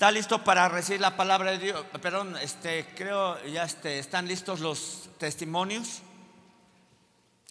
[0.00, 1.84] ¿Está listo para recibir la palabra de Dios?
[2.00, 6.00] Perdón, este, creo ya este, están listos los testimonios.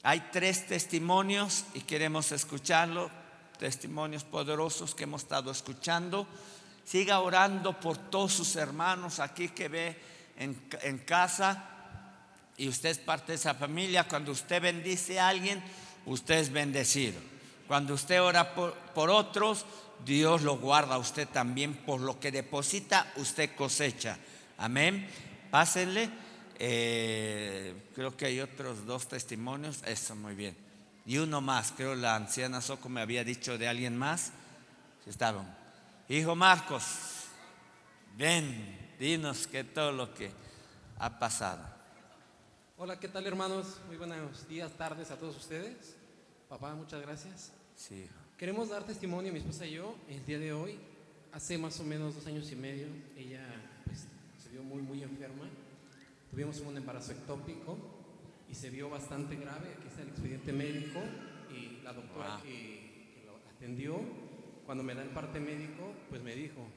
[0.01, 3.11] Hay tres testimonios y queremos escucharlo,
[3.59, 6.25] testimonios poderosos que hemos estado escuchando.
[6.83, 10.01] Siga orando por todos sus hermanos aquí que ve
[10.35, 11.69] en, en casa
[12.57, 14.07] y usted es parte de esa familia.
[14.07, 15.63] Cuando usted bendice a alguien,
[16.07, 17.21] usted es bendecido.
[17.69, 18.73] Cuando usted ora por,
[19.11, 19.63] otros,
[20.03, 21.75] Dios lo guarda a usted también.
[21.75, 24.17] Por lo que deposita, usted cosecha.
[24.57, 25.07] Amén.
[25.51, 26.09] Pásenle.
[26.57, 29.83] Eh, creo que hay otros dos testimonios.
[29.85, 30.57] Eso, muy bien.
[31.05, 31.71] Y uno más.
[31.77, 34.31] Creo la anciana Soco me había dicho de alguien más.
[35.05, 35.55] Estaban.
[36.07, 36.85] Hijo Marcos,
[38.17, 40.31] ven, dinos que todo lo que
[40.97, 41.61] ha pasado.
[42.79, 43.77] Hola, ¿qué tal hermanos?
[43.85, 45.95] Muy buenos días, tardes a todos ustedes.
[46.49, 47.58] Papá, muchas gracias.
[47.79, 48.05] Sí.
[48.37, 50.77] Queremos dar testimonio, mi esposa y yo, el día de hoy.
[51.31, 53.45] Hace más o menos dos años y medio, ella
[53.85, 54.05] pues,
[54.43, 55.45] se vio muy, muy enferma.
[56.29, 57.77] Tuvimos un embarazo ectópico
[58.49, 59.75] y se vio bastante grave.
[59.77, 60.99] Aquí está el expediente médico
[61.55, 62.43] y la doctora Wow.
[62.43, 62.49] que,
[63.15, 64.01] que lo atendió,
[64.65, 66.67] cuando me da el parte médico, pues me dijo,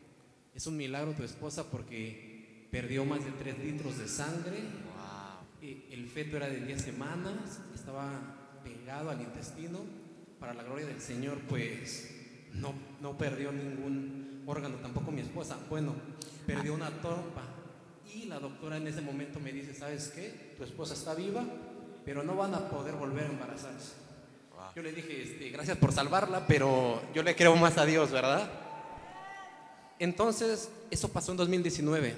[0.54, 5.68] es un milagro tu esposa porque perdió más de 3 litros de sangre, Wow.
[5.90, 9.80] el feto era de 10 semanas, estaba pegado al intestino.
[10.42, 12.10] Para la gloria del Señor, pues
[12.54, 15.56] no, no perdió ningún órgano, tampoco mi esposa.
[15.70, 15.94] Bueno,
[16.44, 17.42] perdió una trompa.
[18.12, 20.54] Y la doctora en ese momento me dice, ¿sabes qué?
[20.58, 21.44] Tu esposa está viva,
[22.04, 23.92] pero no van a poder volver a embarazarse.
[24.50, 24.64] Wow.
[24.74, 28.50] Yo le dije, este, gracias por salvarla, pero yo le creo más a Dios, ¿verdad?
[30.00, 32.16] Entonces, eso pasó en 2019.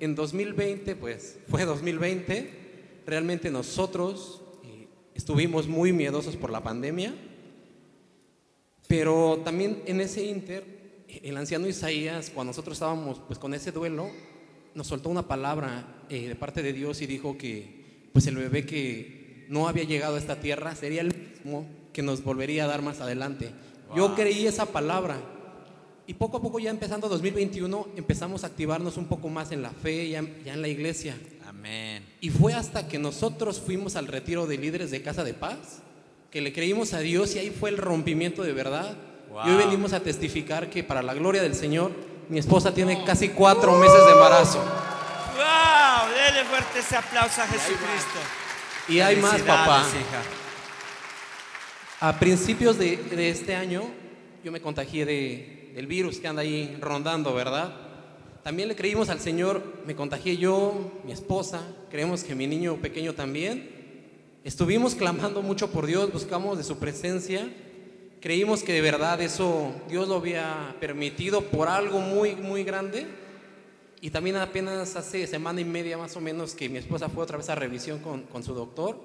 [0.00, 3.02] En 2020, pues fue 2020.
[3.04, 7.14] Realmente nosotros eh, estuvimos muy miedosos por la pandemia.
[8.88, 10.64] Pero también en ese inter,
[11.22, 14.08] el anciano Isaías, cuando nosotros estábamos pues con ese duelo,
[14.74, 18.64] nos soltó una palabra eh, de parte de Dios y dijo que pues el bebé
[18.66, 22.82] que no había llegado a esta tierra sería el mismo que nos volvería a dar
[22.82, 23.50] más adelante.
[23.94, 24.16] Yo Wow.
[24.16, 25.18] creí esa palabra
[26.06, 29.70] y poco a poco ya empezando 2021 empezamos a activarnos un poco más en la
[29.70, 31.16] fe, ya, ya en la iglesia.
[31.46, 32.04] Amén.
[32.20, 35.80] Y fue hasta que nosotros fuimos al retiro de líderes de Casa de Paz
[36.36, 38.94] que le creímos a Dios y ahí fue el rompimiento de verdad.
[39.30, 39.46] Wow.
[39.46, 41.92] Y hoy venimos a testificar que para la gloria del Señor,
[42.28, 44.58] mi esposa tiene casi cuatro meses de embarazo.
[44.58, 46.10] ¡Wow!
[46.10, 48.18] Dele fuerte ese aplauso a Jesucristo.
[48.86, 49.86] Y hay más, papá.
[49.88, 50.22] Hija.
[52.00, 53.84] A principios de, de este año,
[54.44, 57.74] yo me contagié de, del virus que anda ahí rondando, ¿verdad?
[58.42, 63.14] También le creímos al Señor, me contagié yo, mi esposa, creemos que mi niño pequeño
[63.14, 63.75] también.
[64.46, 67.52] Estuvimos clamando mucho por Dios, buscamos de su presencia.
[68.20, 73.08] Creímos que de verdad eso Dios lo había permitido por algo muy, muy grande.
[74.00, 77.38] Y también apenas hace semana y media más o menos que mi esposa fue otra
[77.38, 79.00] vez a revisión con, con su doctor.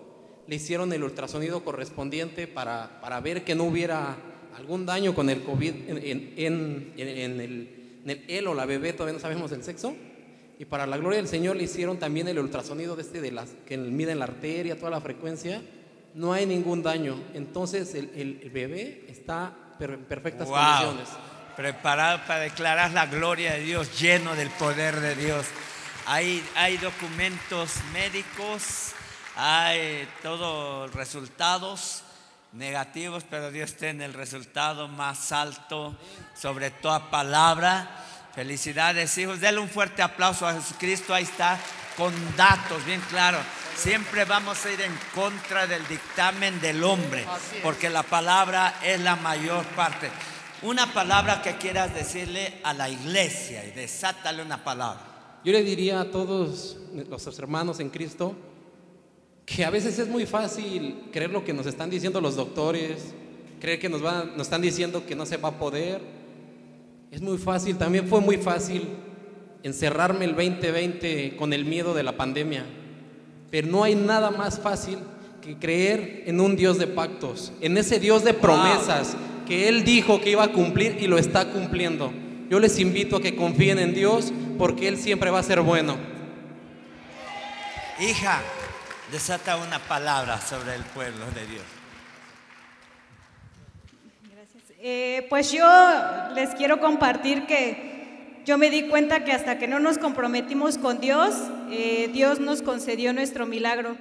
[0.45, 4.17] Le hicieron el ultrasonido correspondiente para, para ver que no hubiera
[4.55, 5.97] algún daño con el COVID en,
[6.37, 9.95] en- el, en el él o la bebé, todavía no sabemos el sexo.
[10.61, 13.49] Y para la gloria del Señor le hicieron también el ultrasonido de este de las
[13.67, 15.59] que miden la arteria, toda la frecuencia.
[16.13, 17.15] No hay ningún daño.
[17.33, 20.57] Entonces el, el- el bebé está per- en perfectas Wow.
[20.59, 21.07] condiciones.
[21.55, 25.47] Preparado para declarar la gloria de Dios, lleno del poder de Dios.
[26.05, 28.91] Hay, hay documentos médicos,
[29.35, 32.03] hay todos resultados
[32.53, 35.97] negativos, pero Dios tiene el resultado más alto
[36.39, 38.05] sobre toda palabra.
[38.33, 39.41] Felicidades, hijos.
[39.41, 41.13] Denle un fuerte aplauso a Jesucristo.
[41.13, 41.59] Ahí está,
[41.97, 43.37] con datos, bien claro.
[43.75, 47.25] Siempre vamos a ir en contra del dictamen del hombre,
[47.63, 50.09] porque la palabra es la mayor parte.
[50.61, 55.39] Una palabra que quieras decirle a la iglesia y desátale una palabra.
[55.43, 58.35] Yo le diría a todos los hermanos en Cristo
[59.45, 63.13] que a veces es muy fácil creer lo que nos están diciendo los doctores,
[63.59, 66.20] creer que nos, van, nos están diciendo que no se va a poder.
[67.11, 68.87] Es muy fácil, también fue muy fácil
[69.63, 72.65] encerrarme el 2020 con el miedo de la pandemia.
[73.51, 74.97] Pero no hay nada más fácil
[75.41, 80.21] que creer en un Dios de pactos, en ese Dios de promesas que Él dijo
[80.21, 82.13] que iba a cumplir y lo está cumpliendo.
[82.49, 85.97] Yo les invito a que confíen en Dios porque Él siempre va a ser bueno.
[87.99, 88.41] Hija,
[89.11, 91.63] desata una palabra sobre el pueblo de Dios.
[94.33, 94.70] Gracias.
[94.83, 95.63] Eh, pues yo
[96.33, 100.99] les quiero compartir que yo me di cuenta que hasta que no nos comprometimos con
[100.99, 101.35] Dios,
[101.69, 103.95] eh, Dios nos concedió nuestro milagro.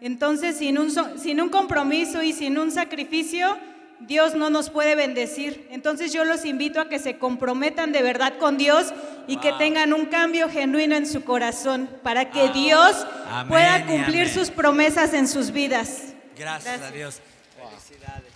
[0.00, 3.58] Entonces, sin un, sin un compromiso y sin un sacrificio,
[4.00, 5.68] Dios no nos puede bendecir.
[5.70, 8.92] Entonces yo los invito a que se comprometan de verdad con Dios
[9.28, 14.22] y que tengan un cambio genuino en su corazón para que Dios Amén pueda cumplir
[14.22, 14.34] amén.
[14.34, 16.14] sus promesas en sus vidas.
[16.36, 16.90] Gracias, a.
[16.90, 17.20] Dios.
[17.56, 18.32] Felicidades.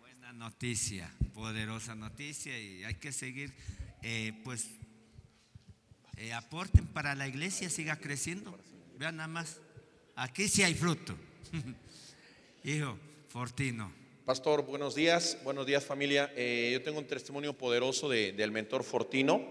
[0.00, 3.50] Buena noticia, poderosa noticia y hay que seguir,
[4.02, 4.66] eh, pues,
[6.18, 8.58] eh, aporten para la iglesia, siga creciendo.
[8.98, 9.56] Vean nada más,
[10.16, 11.16] aquí sí hay fruto.
[12.64, 12.98] Hijo,
[13.30, 13.90] Fortino.
[14.26, 16.30] Pastor, buenos días, buenos días familia.
[16.36, 19.42] Eh, yo tengo un testimonio poderoso de- del mentor Fortino.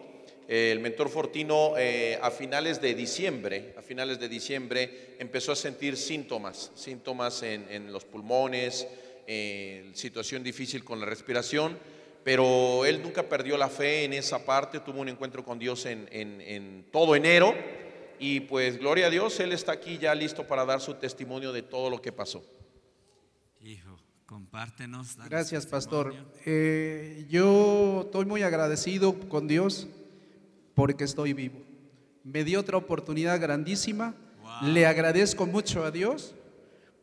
[0.48, 1.74] El mentor Fortino
[2.22, 8.04] a finales de diciembre, a finales de diciembre empezó a sentir síntomas, síntomas en los
[8.04, 8.88] pulmones,
[9.28, 11.78] eh, situación difícil con la respiración,
[12.24, 16.08] pero él nunca perdió la fe en esa parte, tuvo un encuentro con Dios en,
[16.12, 17.54] en- en todo enero
[18.20, 21.62] y pues gloria a Dios, él está aquí ya listo para dar su testimonio de
[21.64, 22.44] todo lo que pasó.
[23.62, 25.18] Hijo, compártenos.
[25.30, 26.14] Gracias, pastor.
[26.46, 29.88] Eh, yo estoy muy agradecido con Dios
[30.76, 31.60] porque estoy vivo.
[32.24, 34.14] Me dio otra oportunidad grandísima.
[34.42, 34.70] Wow.
[34.72, 36.36] Le agradezco mucho a Dios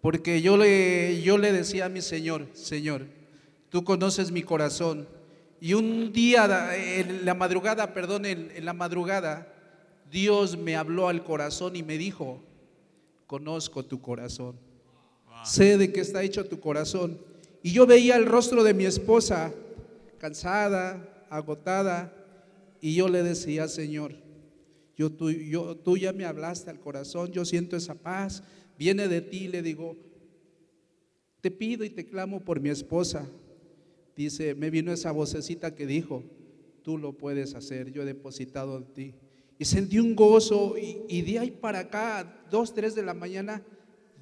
[0.06, 3.06] porque yo le, yo le decía a mi Señor, Señor,
[3.70, 5.08] tú conoces mi corazón.
[5.60, 9.52] Y un día, en la madrugada, perdón, en, la madrugada,
[10.08, 12.40] Dios me habló al corazón y me dijo,
[13.26, 14.54] conozco tu corazón.
[15.42, 17.18] Sé de qué está hecho tu corazón.
[17.64, 19.52] Y yo veía el rostro de mi esposa,
[20.20, 22.12] cansada, agotada,
[22.80, 24.14] y yo le decía, Señor,
[24.96, 28.44] yo, tú, yo, tú ya me hablaste al corazón, yo siento esa paz,
[28.78, 29.96] viene de ti, le digo,
[31.40, 33.28] te pido y te clamo por mi esposa.
[34.16, 36.24] Dice, me vino esa vocecita que dijo,
[36.82, 39.14] tú lo puedes hacer, yo he depositado en ti.
[39.58, 43.62] Y sentí un gozo y, y de ahí para acá, dos, tres de la mañana,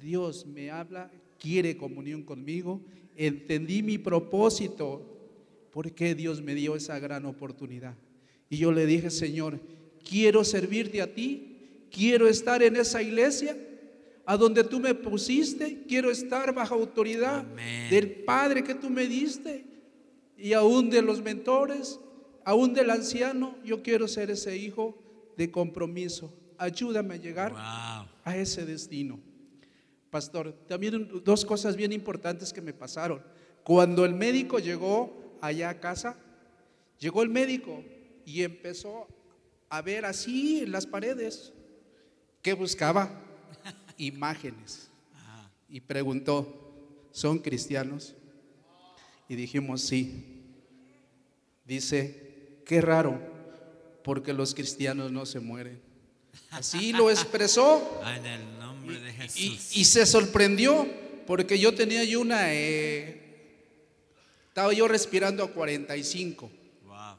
[0.01, 2.81] Dios me habla, quiere comunión conmigo,
[3.15, 5.11] entendí mi propósito,
[5.71, 7.95] por qué Dios me dio esa gran oportunidad.
[8.49, 9.59] Y yo le dije, Señor,
[10.07, 13.57] quiero servirte a ti, quiero estar en esa iglesia
[14.25, 17.89] a donde tú me pusiste, quiero estar bajo autoridad Amén.
[17.89, 19.65] del Padre que tú me diste
[20.37, 21.99] y aún de los mentores,
[22.43, 24.97] aún del anciano, yo quiero ser ese hijo
[25.37, 26.33] de compromiso.
[26.57, 28.07] Ayúdame a llegar Wow.
[28.23, 29.19] a ese destino.
[30.09, 33.21] Pastor, también dos cosas bien importantes que me pasaron.
[33.63, 36.17] Cuando el médico llegó allá a casa,
[36.99, 37.83] llegó el médico
[38.25, 39.07] y empezó
[39.69, 41.51] a ver así en las paredes.
[42.41, 43.21] ¿Qué buscaba?
[43.97, 44.89] Imágenes.
[45.69, 46.73] Y preguntó,
[47.11, 48.15] ¿son cristianos?
[49.27, 50.43] Y dijimos, sí.
[51.65, 53.19] Dice, qué raro,
[54.03, 55.79] porque los cristianos no se mueren.
[56.51, 58.01] Así lo expresó.
[58.05, 60.87] En el nombre de Y, se sorprendió
[61.25, 63.21] porque yo tenía yo una, eh,
[64.49, 66.51] estaba yo respirando a 45
[66.85, 67.17] Wow.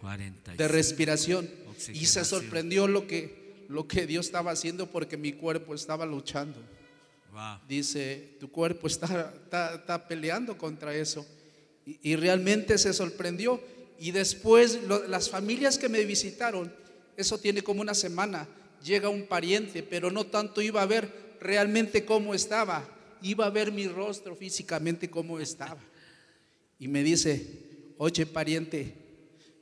[0.00, 0.56] 45.
[0.56, 1.50] de respiración
[1.92, 6.58] y se sorprendió lo que, lo que Dios estaba haciendo porque mi cuerpo estaba luchando.
[7.32, 7.58] Wow.
[7.68, 11.26] Dice, tu cuerpo está, está, está peleando contra eso.
[11.84, 13.60] Y, y realmente se sorprendió.
[13.98, 16.72] Y después lo- las familias que me visitaron,
[17.16, 18.48] eso tiene como una semana,
[18.82, 22.88] llega un pariente, pero no tanto iba a ver realmente cómo estaba,
[23.22, 25.80] iba a ver mi rostro físicamente cómo estaba.
[26.78, 27.44] Y me dice,
[27.98, 28.94] oye pariente,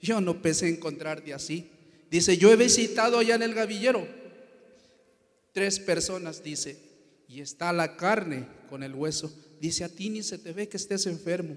[0.00, 1.70] yo no pensé encontrarte así.
[2.10, 4.06] Dice, yo he visitado allá en el gavillero
[5.52, 6.76] tres personas, dice,
[7.28, 9.32] y está la carne con el hueso.
[9.60, 11.56] Dice, a ti ni se te ve que estés enfermo.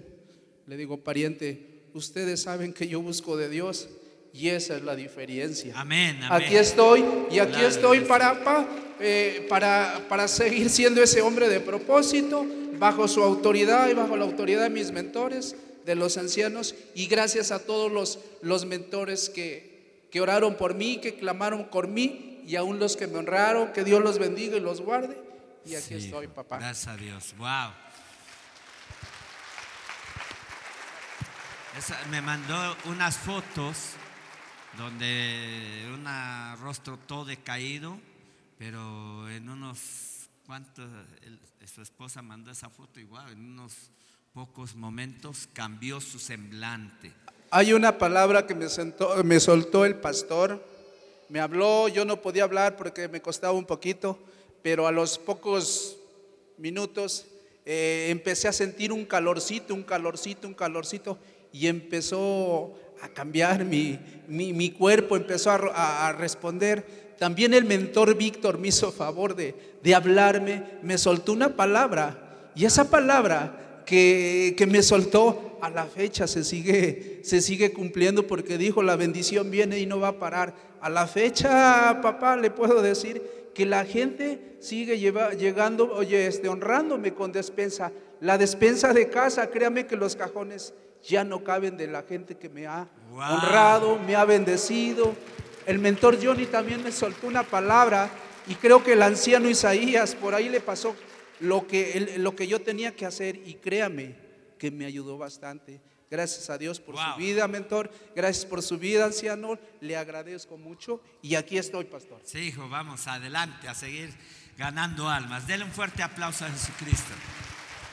[0.68, 3.90] Le digo, pariente, ustedes saben que yo busco de Dios
[4.34, 5.74] y esa es la diferencia.
[5.80, 6.46] Amén, amén.
[6.48, 8.68] Aquí estoy y aquí estoy para, pa-
[9.00, 12.46] eh, para, para seguir siendo ese hombre de propósito,
[12.78, 17.52] bajo su autoridad y bajo la autoridad de mis mentores, de los ancianos, y gracias
[17.52, 19.79] a todos los, los mentores que,
[20.12, 23.84] que oraron por mí, que clamaron por mí, y aún los que me honraron, que
[23.84, 25.22] Dios los bendiga y los guarde.
[25.66, 26.58] Y aquí Sí, estoy, papá.
[26.58, 27.36] Gracias a Dios.
[27.38, 27.72] Wow.
[31.78, 33.92] Esa- me mandó unas fotos
[34.78, 36.06] donde un
[36.60, 38.00] rostro todo decaído,
[38.58, 40.90] pero en unos cuantos,
[41.66, 43.92] su esposa mandó esa foto igual, en unos
[44.34, 47.14] pocos momentos cambió su semblante.
[47.52, 50.64] Hay una palabra que me, soltó el pastor,
[51.30, 54.20] me habló, yo no podía hablar porque me costaba un poquito,
[54.62, 55.98] pero a los pocos
[56.58, 57.26] minutos
[57.66, 61.18] eh, empecé a sentir un calorcito, un calorcito, un calorcito,
[61.52, 67.10] y empezó a cambiar mi, mi- mi cuerpo, empezó a- a responder.
[67.20, 69.54] también el mentor Víctor me hizo favor de,
[69.84, 72.52] de hablarme, me soltó una palabra.
[72.56, 78.28] Y esa palabra que, que me soltó a la fecha se sigue, se sigue cumpliendo
[78.28, 80.54] porque dijo, la bendición viene y no va a parar.
[80.80, 87.16] A la fecha, papá, le puedo decir que la gente sigue llegando, oye, este, honrándome
[87.16, 87.92] con despensa.
[88.22, 92.48] La despensa de casa, créame que los cajones ya no caben de la gente que
[92.48, 95.16] me ha honrado, me ha bendecido.
[95.66, 98.12] El mentor Johnny también me soltó una palabra
[98.48, 100.96] y creo que el anciano Isaías por ahí le pasó
[101.40, 104.16] lo que, lo que yo tenía que hacer y créame
[104.58, 105.82] que me ayudó bastante.
[106.12, 107.92] Gracias a Dios por su vida, mentor.
[108.16, 109.60] Gracias por su vida, anciano.
[109.80, 112.20] Le agradezco mucho y aquí estoy, pastor.
[112.24, 114.14] Sí, hijo, vamos adelante a seguir
[114.58, 115.48] ganando almas.
[115.48, 117.14] Denle un fuerte aplauso a Jesucristo.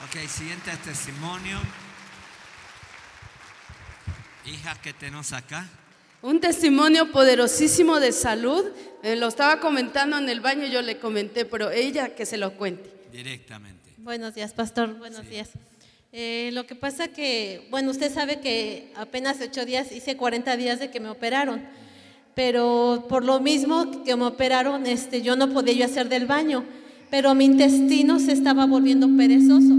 [0.06, 1.58] Ok, siguiente testimonio.
[4.46, 5.68] Hija, ¿qué tenemos acá?
[6.22, 8.64] Un testimonio poderosísimo de salud.
[9.02, 12.56] Eh, lo estaba comentando en el baño, yo le comenté, pero ella que se lo
[12.56, 12.95] cuente.
[13.16, 13.94] Directamente.
[13.96, 14.98] Buenos días, pastor.
[14.98, 15.48] Buenos días.
[16.12, 20.80] Eh, lo que pasa que, bueno, usted sabe que apenas ocho días, hice 40 días
[20.80, 21.62] de que me operaron,
[22.34, 26.62] pero por lo mismo que me operaron, este, yo no podía yo hacer del baño,
[27.08, 29.74] pero mi intestino se estaba volviendo perezoso.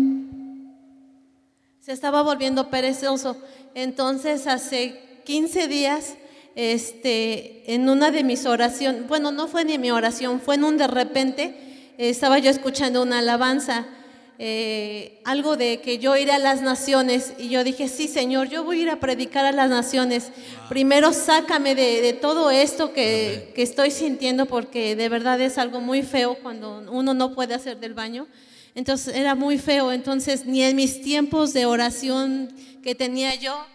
[1.79, 3.37] Se estaba volviendo perezoso.
[3.75, 6.15] Entonces, hace 15 días,
[6.55, 10.77] este, en una de mis oraciones, bueno, no fue ni mi oración, fue en un
[10.77, 11.66] de repente,
[11.97, 13.87] estaba yo escuchando una alabanza
[14.39, 18.63] eh, algo de que yo iré a las naciones y yo dije, sí Señor, yo
[18.63, 20.31] voy a ir a predicar a las naciones.
[20.69, 26.03] Primero sácame de, todo esto que, que, estoy sintiendo porque de verdad es algo muy
[26.03, 28.27] feo cuando uno no puede hacer del baño.
[28.75, 33.65] Entonces era muy feo, entonces ni en mis tiempos de oración que tenía yo,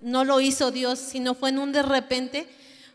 [0.00, 2.48] no lo hizo Dios, sino fue en un de repente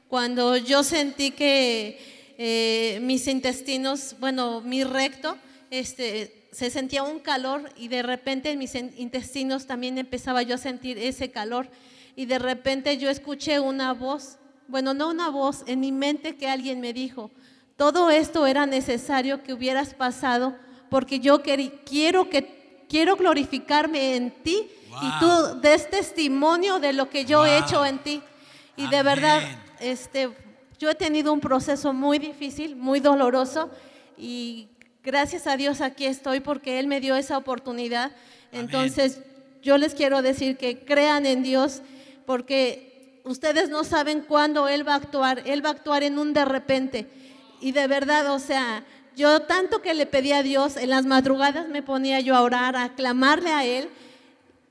[0.10, 2.00] cuando yo sentí que
[2.38, 5.38] eh, mis intestinos, bueno, mi recto,
[5.70, 10.60] este, se sentía un calor y de repente en mis intestinos también empezaba yo a
[10.60, 11.68] sentir ese calor.
[12.16, 14.38] Y de repente yo escuché una voz,
[14.68, 17.32] bueno, no una voz, en mi mente que alguien me dijo,
[17.76, 20.56] todo esto era necesario que hubieras pasado
[20.90, 24.70] porque yo quiero que quiero glorificarme en ti
[25.02, 28.22] y tú des testimonio de lo que yo he hecho en ti.
[28.78, 29.42] Y de verdad,
[29.80, 30.30] este,
[30.84, 33.70] yo he tenido un proceso muy difícil, muy doloroso
[34.18, 34.68] y
[35.02, 38.12] gracias a Dios aquí estoy porque Él me dio esa oportunidad.
[38.52, 39.22] Entonces,
[39.62, 41.82] yo les quiero decir que crean en Dios
[42.26, 45.44] porque ustedes no saben cuándo Él va a actuar.
[45.46, 47.08] Él va a actuar en un de repente.
[47.62, 48.84] Y de verdad, o sea,
[49.16, 52.76] yo tanto que le pedí a Dios, en las madrugadas me ponía yo a orar,
[52.76, 53.88] a clamarle a Él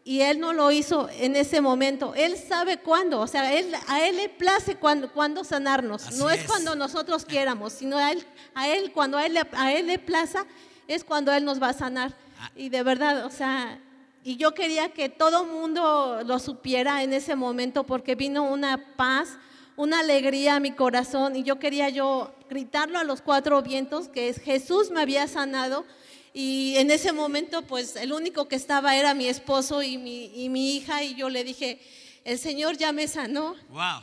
[0.04, 2.14] y él no lo hizo en ese momento.
[2.14, 6.12] Él sabe cuándo, o sea, él, a él le place cuándo, cuando sanarnos.
[6.16, 9.86] no es, cuando nosotros quieramos, sino a él, a él cuando a él, a él
[9.86, 10.44] le plaza,
[10.88, 12.14] es cuando él nos va a sanar.
[12.40, 12.50] Ah.
[12.56, 13.78] Y de verdad, o sea,
[14.24, 19.38] y yo quería que todo mundo lo supiera en ese momento porque vino una paz,
[19.76, 24.32] una alegría a mi corazón y yo quería yo gritarlo a los cuatro vientos que
[24.34, 25.84] Jesús me había sanado
[26.34, 30.48] y en ese momento, pues el único que estaba era mi esposo y mi, y
[30.48, 31.02] mi hija.
[31.02, 31.78] Y yo le dije,
[32.24, 33.54] el Señor ya me sanó.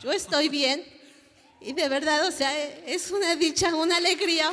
[0.02, 0.84] Yo estoy bien.
[1.60, 2.56] Y de verdad, o sea,
[2.86, 4.52] es una dicha, una alegría.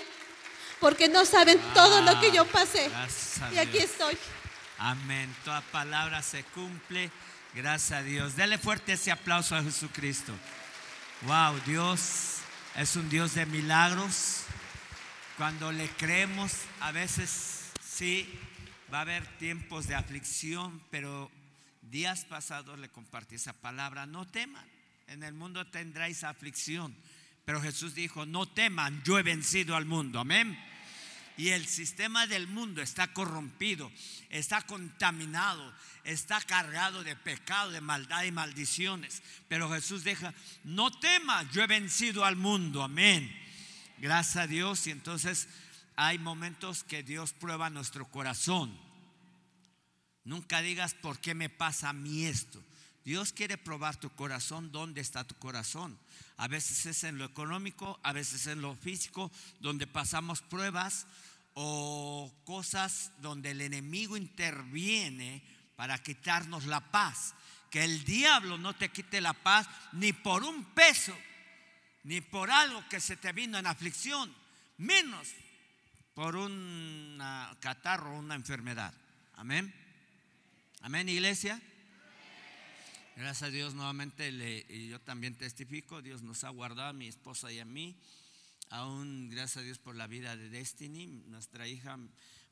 [0.80, 2.90] Porque no saben todo lo que yo pasé.
[3.54, 4.18] Y aquí estoy.
[4.80, 5.34] Amén.
[5.46, 7.12] Toda palabra se cumple.
[7.54, 8.36] Gracias a Dios.
[8.36, 10.34] Dele fuerte ese aplauso a Jesucristo.
[11.24, 12.38] Wow, Dios
[12.76, 14.42] es un Dios de milagros.
[15.38, 17.57] Cuando le creemos, a veces
[17.98, 18.30] Sí,
[18.94, 21.32] va a haber tiempos de aflicción, pero
[21.82, 24.64] días pasados le compartí esa palabra, no teman,
[25.08, 26.96] en el mundo tendráis aflicción,
[27.44, 30.56] pero Jesús dijo, no teman, yo he vencido al mundo, amén.
[31.38, 33.92] Y el sistema del mundo está corrompido,
[34.30, 35.74] está contaminado,
[36.04, 39.24] está cargado de pecado, de maldad y maldiciones.
[39.48, 43.36] Pero Jesús deja, no temas, yo he vencido al mundo, amén.
[43.98, 44.86] Gracias a Dios.
[44.86, 45.48] Y entonces
[45.98, 48.78] hay momentos que Dios prueba nuestro corazón.
[50.24, 52.64] Nunca digas, ¿por qué me pasa a mí esto?
[53.04, 55.98] Dios quiere probar tu corazón, ¿dónde está tu corazón?
[56.38, 61.08] A veces es en lo económico, a veces en lo físico, donde pasamos pruebas
[61.56, 65.42] o cosas donde el enemigo interviene
[65.76, 67.34] para quitarnos la paz.
[67.72, 71.18] Que el diablo no te quite la paz ni por un peso,
[72.04, 74.32] ni por algo que se te vino en aflicción,
[74.78, 75.28] menos
[76.18, 77.22] por un
[77.60, 78.92] catarro una enfermedad.
[79.36, 79.72] Amén.
[80.82, 81.62] Amén, iglesia.
[83.16, 84.32] Gracias a Dios nuevamente,
[84.68, 87.96] y yo también testifico, Dios nos ha guardado a mi esposa y a mí.
[88.72, 92.00] aún gracias a Dios por la vida de Destiny, nuestra hija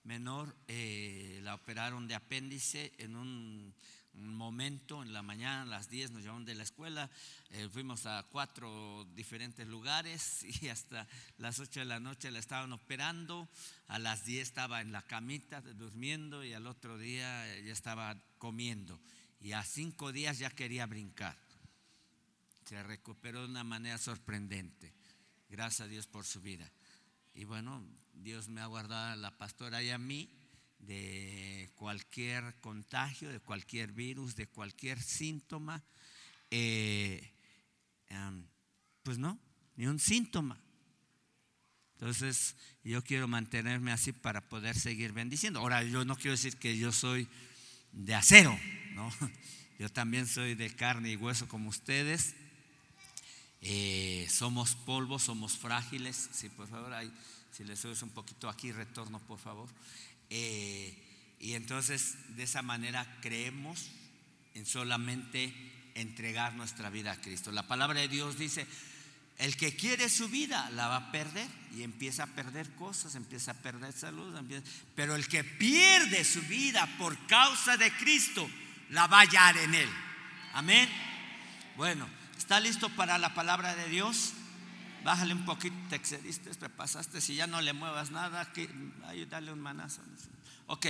[0.04, 3.74] menor, eh, la operaron de apéndice en un,
[4.18, 7.10] un momento, en la mañana, a las 10 nos llevaron de la escuela,
[7.52, 11.08] eh, fuimos a cuatro diferentes lugares y hasta
[11.38, 13.48] las 8 de la noche la estaban operando,
[13.88, 19.00] a las 10 estaba en la camita durmiendo y al otro día ya estaba comiendo
[19.46, 21.38] y a cinco días ya quería brincar.
[22.66, 24.92] Se recuperó de una manera sorprendente.
[25.50, 26.72] Gracias a Dios por su vida.
[27.36, 30.30] Y bueno, Dios me ha guardado a la pastora y a mí
[30.88, 35.84] de cualquier contagio, de cualquier virus, de cualquier síntoma.
[36.52, 37.32] Eh,
[38.08, 38.48] em,
[39.04, 39.40] pues no,
[39.76, 40.60] ni un síntoma.
[41.94, 45.60] Entonces, yo quiero mantenerme así para poder seguir bendiciendo.
[45.60, 47.28] Ahora, yo no quiero decir que yo soy
[47.92, 48.58] de acero,
[48.94, 49.12] ¿no?
[49.78, 52.34] Yo también soy de carne y hueso como ustedes.
[53.60, 56.30] Eh, somos polvo, somos frágiles.
[56.32, 56.94] Sí, por favor,
[57.52, 59.68] si les subes un poquito aquí, retorno, por favor.
[60.30, 63.92] Eh, y entonces, de esa manera creemos
[64.54, 65.54] en solamente
[65.96, 67.52] entregar nuestra vida a Cristo.
[67.52, 68.68] La palabra de Dios dice,
[69.38, 73.52] el que quiere su vida la va a perder y empieza a perder cosas, empieza
[73.52, 74.34] a perder salud,
[74.96, 78.50] pero el que pierde su vida por causa de Cristo
[78.90, 79.90] la va a hallar en él.
[80.54, 80.90] Amén.
[81.76, 84.34] Bueno, ¿está listo para la palabra de Dios?
[85.06, 88.68] Bájale un poquito, te excediste, te pasaste, si ya no le muevas nada, que,
[89.30, 90.02] dale un manazo.
[90.66, 90.88] Ok,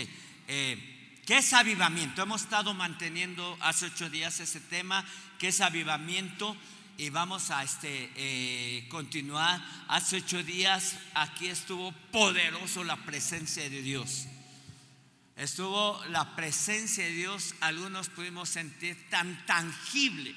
[0.48, 2.22] eh, ¿qué es avivamiento?
[2.22, 5.04] Hemos estado manteniendo hace ocho días ese tema,
[5.38, 6.56] ¿qué es avivamiento?
[6.98, 9.62] y vamos a este, eh, continuar.
[9.90, 14.28] Hace ocho días aquí estuvo poderoso la presencia de Dios.
[15.36, 20.34] Estuvo la presencia de Dios, algunos pudimos sentir tan tangible,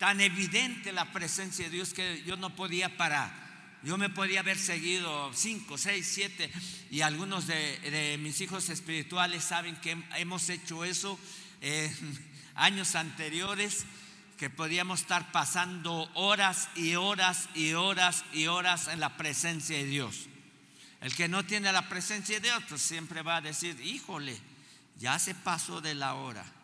[0.00, 3.30] tan evidente la presencia de Dios que yo no podía parar.
[3.82, 6.50] Yo me podía haber seguido cinco, seis, siete,
[6.90, 11.20] y algunos de, mis hijos espirituales saben que hemos hecho eso
[11.60, 11.94] eh,
[12.54, 13.84] años anteriores
[14.38, 19.84] que podíamos estar pasando horas y horas y horas y horas en la presencia de
[19.84, 20.30] Dios.
[21.02, 24.38] El que no tiene la presencia de Dios, pues siempre va a decir, híjole,
[24.96, 26.59] ya se pasó de la hora.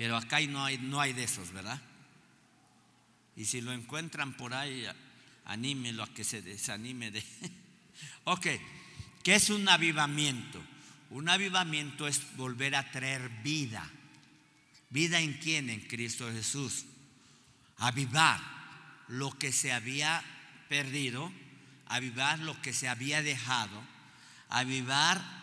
[0.00, 1.78] Pero acá no hay, no hay de esos, ¿verdad?
[3.36, 4.86] Y si lo encuentran por ahí,
[5.44, 7.22] anímelo a que se desanime de...
[8.24, 8.46] ok,
[9.22, 10.58] ¿qué es un avivamiento?
[11.10, 13.86] Un avivamiento es volver a traer vida
[14.88, 15.68] ¿Vida en quién?
[15.68, 16.86] En Cristo Jesús.
[17.76, 18.40] Avivar
[19.08, 20.24] lo que se había
[20.70, 21.30] perdido,
[21.88, 23.82] avivar lo que se había dejado,
[24.48, 25.39] avivar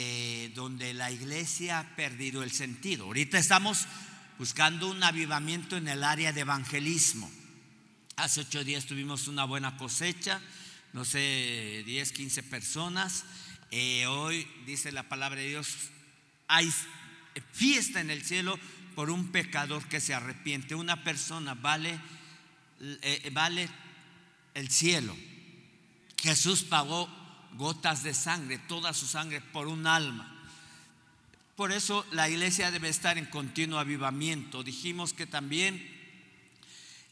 [0.00, 3.06] eh, donde la iglesia ha perdido el sentido.
[3.06, 3.86] Ahorita estamos
[4.38, 7.28] buscando un avivamiento en el área de evangelismo.
[8.14, 10.40] Hace ocho días tuvimos una buena cosecha,
[10.92, 13.24] no sé, 10, 15 personas.
[13.72, 15.74] Eh, hoy dice la palabra de Dios,
[16.46, 16.72] hay
[17.50, 18.56] fiesta en el cielo
[18.94, 20.76] por un pecador que se arrepiente.
[20.76, 21.98] Una persona vale,
[22.80, 23.68] eh, vale
[24.54, 25.16] el cielo.
[26.22, 27.08] Jesús pagó
[27.58, 30.34] gotas de sangre, toda su sangre por un alma.
[31.56, 34.62] Por eso la iglesia debe estar en continuo avivamiento.
[34.62, 35.84] Dijimos que también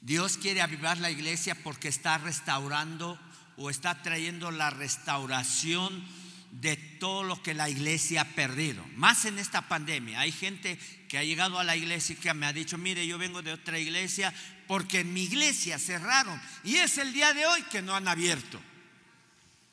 [0.00, 3.18] Dios quiere avivar la iglesia porque está restaurando
[3.56, 6.04] o está trayendo la restauración
[6.52, 8.84] de todo lo que la iglesia ha perdido.
[8.94, 10.20] Más en esta pandemia.
[10.20, 10.78] Hay gente
[11.08, 13.52] que ha llegado a la iglesia y que me ha dicho, mire, yo vengo de
[13.52, 14.32] otra iglesia
[14.68, 16.40] porque en mi iglesia cerraron.
[16.62, 18.60] Y es el día de hoy que no han abierto.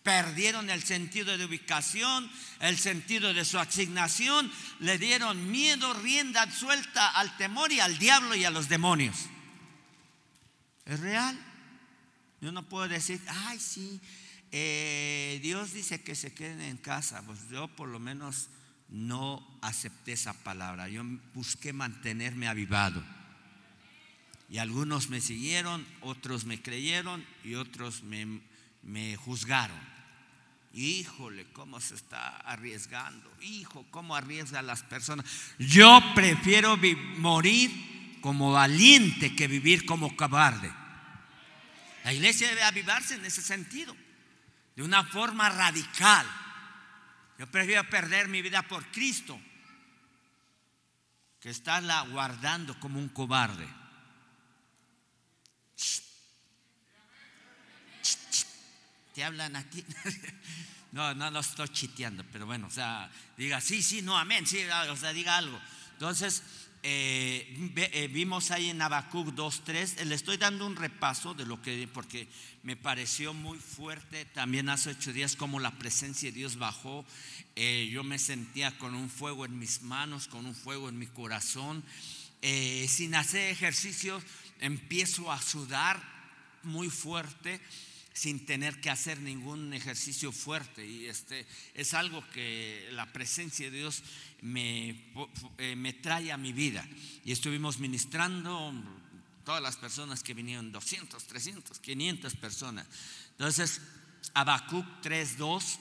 [0.04, 7.10] Perdieron el sentido de ubicación, el sentido de su asignación, le dieron miedo, rienda suelta
[7.12, 9.16] al temor y al diablo y a los demonios.
[10.86, 11.40] Es real.
[12.42, 14.02] Yo no puedo decir, ay, sí,
[14.52, 18.50] eh, Dios dice que se queden en casa, pues yo por lo menos
[18.90, 23.02] no acepté esa palabra, yo busqué mantenerme avivado.
[24.50, 28.42] Y algunos me siguieron, otros me creyeron y otros me,
[28.84, 29.93] me juzgaron.
[30.74, 33.32] Híjole, cómo se está arriesgando.
[33.42, 35.26] Hijo, cómo arriesga a las personas.
[35.60, 36.78] Yo prefiero
[37.18, 40.74] morir como valiente que vivir como cobarde.
[42.04, 43.96] La iglesia debe avivarse en ese sentido
[44.76, 46.26] de una forma radical.
[47.38, 49.40] Yo prefiero perder mi vida por Cristo
[51.40, 53.68] que estarla guardando como un cobarde.
[59.14, 59.84] ¿Te hablan a ti?
[60.94, 64.60] No, no lo estoy chiteando, pero bueno, o sea, diga sí, sí, no, amén, sí,
[64.92, 65.60] o sea, diga algo.
[65.94, 66.44] Entonces,
[66.84, 71.62] eh, eh, vimos ahí en Habacuc 2.3, eh, le estoy dando un repaso de lo
[71.62, 72.28] que, porque
[72.62, 77.04] me pareció muy fuerte también hace ocho días como la presencia de Dios bajó.
[77.56, 81.84] Yo me sentía con un fuego en mis manos, con un fuego en mi corazón.
[82.42, 84.24] Sin hacer ejercicios
[84.60, 86.04] empiezo a sudar
[86.64, 87.62] muy fuerte
[88.14, 90.86] sin tener que hacer ningún ejercicio fuerte.
[90.86, 94.04] Y este es algo que la presencia de Dios
[94.42, 94.96] me,
[95.58, 96.88] eh, me trae a mi vida.
[97.26, 98.74] Y estuvimos ministrando
[99.44, 102.88] todas las personas que vinieron 200, 300, 500 personas.
[103.32, 103.82] Entonces
[104.34, 105.80] Habacuc 3:2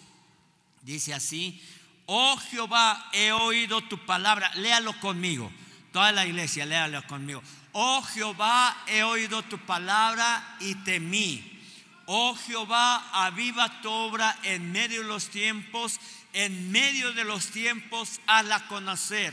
[0.82, 1.62] dice así
[2.06, 5.52] oh Jehová he oído tu palabra léalo conmigo
[5.92, 7.42] toda la iglesia léalo conmigo.
[7.72, 11.61] Oh Jehová he oído tu palabra y temí
[12.06, 16.00] Oh Jehová, aviva tu obra en medio de los tiempos,
[16.32, 19.32] en medio de los tiempos, hazla conocer.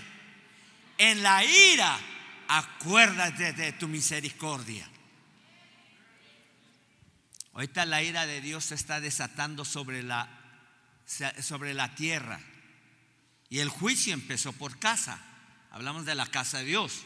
[0.98, 1.98] En la ira,
[2.48, 4.88] acuérdate de tu misericordia.
[7.54, 10.30] Ahorita la ira de Dios se está desatando sobre la,
[11.42, 12.40] sobre la tierra.
[13.50, 15.20] Y el juicio empezó por casa.
[15.72, 17.04] Hablamos de la casa de Dios.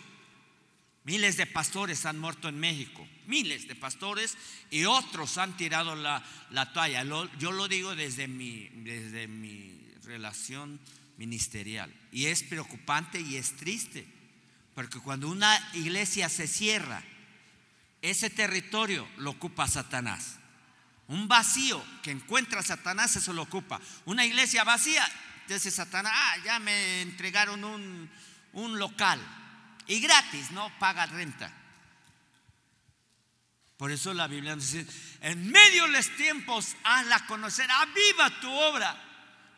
[1.06, 4.38] Miles de pastores han muerto en México, miles de pastores
[4.72, 7.04] y otros han tirado la, la toalla.
[7.40, 10.80] Yo lo digo desde mi, desde mi relación
[11.18, 11.94] ministerial.
[12.12, 14.08] Y es preocupante y es triste,
[14.76, 17.04] porque cuando una iglesia se cierra,
[18.02, 20.38] ese territorio lo ocupa Satanás.
[21.08, 23.82] Un vacío que encuentra Satanás, eso lo ocupa.
[24.06, 25.06] Una iglesia vacía,
[25.50, 28.10] dice Satanás, ah, ya me entregaron un,
[28.54, 29.20] un local.
[29.88, 31.52] Y gratis, no paga renta.
[33.78, 34.88] Por eso la Biblia nos dice,
[35.22, 38.96] en medio de los tiempos hazla conocer, aviva tu obra.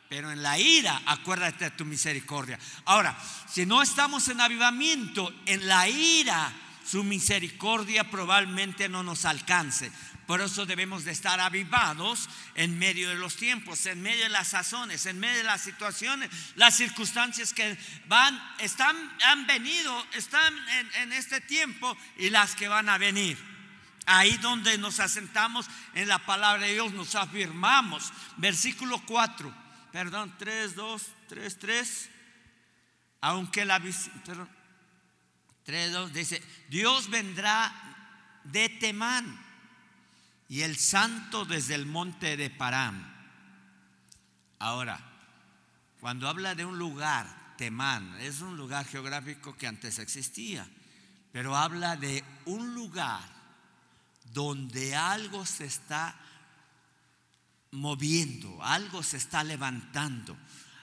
[0.09, 2.59] Pero en la ira acuérdate de tu misericordia.
[2.85, 6.53] Ahora, si no estamos en avivamiento, en la ira
[6.85, 9.91] su misericordia probablemente no nos alcance.
[10.25, 14.47] Por eso debemos de estar avivados en medio de los tiempos, en medio de las
[14.49, 20.53] sazones, en medio de las situaciones, las circunstancias que van, están, han venido, están
[20.95, 23.37] en, este tiempo y las que van a venir.
[24.07, 28.11] Ahí donde nos asentamos en la palabra de Dios, nos afirmamos.
[28.37, 29.53] Versículo 4,
[29.91, 32.09] perdón, 3, 2, 3, 3.
[33.21, 34.49] Aunque la perdón,
[35.65, 37.71] 3, 2 dice, Dios vendrá
[38.43, 39.44] de Temán
[40.47, 43.13] y el santo desde el monte de Param.
[44.59, 44.99] Ahora,
[45.99, 50.67] cuando habla de un lugar, Temán, es un lugar geográfico que antes existía,
[51.31, 53.23] pero habla de un lugar
[54.33, 56.15] donde algo se está
[57.71, 60.37] moviendo, algo se está levantando,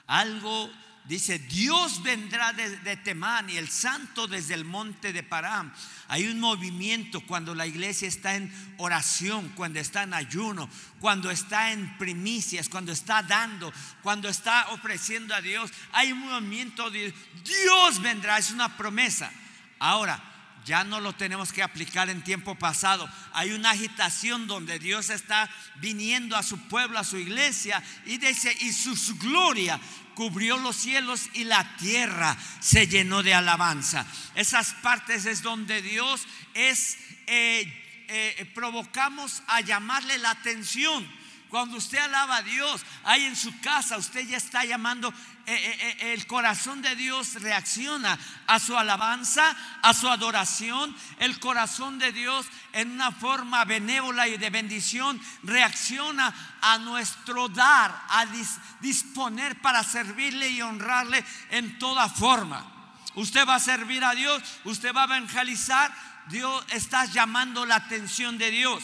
[0.07, 0.69] algo
[1.05, 5.73] dice, Dios vendrá de, de Temán y el santo desde el monte de Param.
[6.07, 11.71] Hay un movimiento cuando la iglesia está en oración, cuando está en ayuno, cuando está
[11.71, 15.71] en primicias, cuando está dando, cuando está ofreciendo a Dios.
[15.91, 17.13] Hay un movimiento de
[17.43, 19.31] Dios vendrá, es una promesa.
[19.79, 20.21] Ahora,
[20.65, 23.09] ya no lo tenemos que aplicar en tiempo pasado.
[23.33, 28.55] Hay una agitación donde Dios está viniendo a su pueblo, a su iglesia, y dice,
[28.61, 29.79] y su gloria
[30.15, 34.05] cubrió los cielos y la tierra se llenó de alabanza.
[34.35, 36.97] Esas partes es donde Dios es,
[37.27, 41.22] eh, eh, provocamos a llamarle la atención.
[41.53, 45.09] Cuando usted alaba a Dios, ahí en su casa, usted ya está llamando,
[45.45, 50.95] eh, eh, eh, el corazón de Dios reacciona a su alabanza, a su adoración.
[51.19, 58.03] El corazón de Dios en una forma benévola y de bendición reacciona a nuestro dar,
[58.09, 62.65] a dis- disponer para servirle y honrarle en toda forma.
[63.13, 65.93] Usted va a servir a Dios, usted va a evangelizar,
[66.29, 68.83] Dios está llamando la atención de Dios.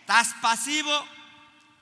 [0.00, 1.06] Estás pasivo,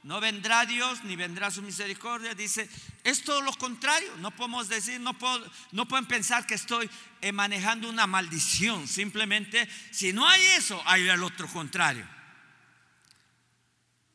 [0.04, 2.34] no vendrá Dios ni vendrá su misericordia.
[2.34, 2.68] Dice,
[3.04, 4.14] es todo lo contrario.
[4.18, 6.90] No podemos decir, no, puedo, no pueden pensar que estoy
[7.22, 8.86] eh, manejando una maldición.
[8.86, 12.06] Simplemente, si no hay eso, hay el otro contrario.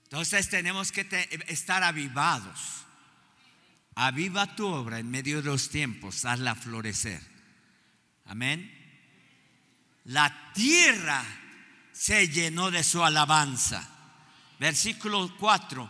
[0.03, 1.07] Entonces tenemos que
[1.47, 2.85] estar avivados.
[3.95, 7.19] Aviva tu obra en medio de los tiempos, hazla florecer.
[8.25, 8.71] Amén.
[10.05, 11.25] La tierra
[11.91, 13.98] se llenó de su alabanza.
[14.59, 15.89] Versículo 4.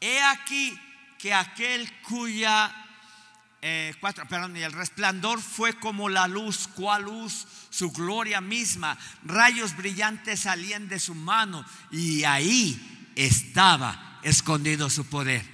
[0.00, 0.78] He aquí
[1.18, 2.72] que aquel cuya,
[3.60, 9.76] eh, cuatro, perdón, el resplandor fue como la luz, cual luz, su gloria misma, rayos
[9.76, 15.44] brillantes salían de su mano y ahí estaba escondido su poder.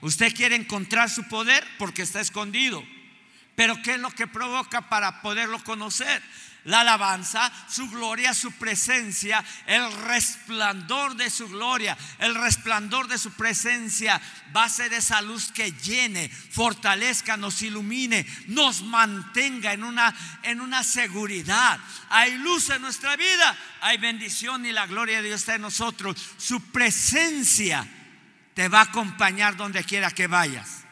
[0.00, 2.84] Usted quiere encontrar su poder porque está escondido.
[3.56, 6.22] Pero ¿qué es lo que provoca para poderlo conocer?
[6.64, 13.32] La alabanza, su gloria, su presencia, el resplandor de su gloria, el resplandor de su
[13.32, 14.20] presencia
[14.56, 20.60] va a ser esa luz que llene, fortalezca, nos ilumine, nos mantenga en una, en
[20.62, 21.78] una seguridad.
[22.08, 26.16] Hay luz en nuestra vida, hay bendición y la gloria de Dios está en nosotros.
[26.38, 27.86] Su presencia
[28.54, 30.83] te va a acompañar donde quiera que vayas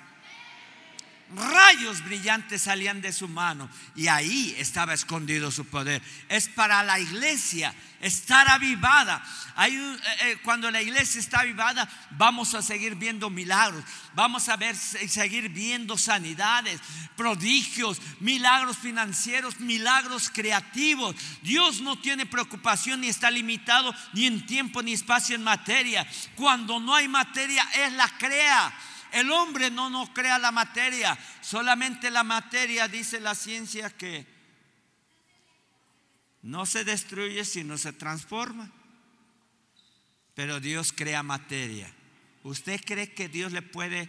[1.35, 6.03] rayos brillantes salían de su mano y ahí estaba escondido su poder.
[6.29, 9.23] Es para la iglesia estar avivada.
[9.67, 14.77] Eh, eh, cuando la iglesia está avivada, vamos a seguir viendo milagros, vamos a ver,
[14.77, 16.81] seguir viendo sanidades,
[17.17, 21.15] prodigios, milagros financieros, milagros creativos.
[21.43, 26.07] Dios no tiene preocupación ni está limitado ni en tiempo ni espacio en materia.
[26.35, 28.73] Cuando no hay materia, Él la crea.
[29.13, 34.27] El hombre no nos crea la materia, solamente la materia, dice la ciencia, que
[36.43, 38.71] no se destruye sino se transforma.
[40.35, 41.93] Pero Dios crea materia.
[42.43, 44.09] ¿Usted cree que Dios le puede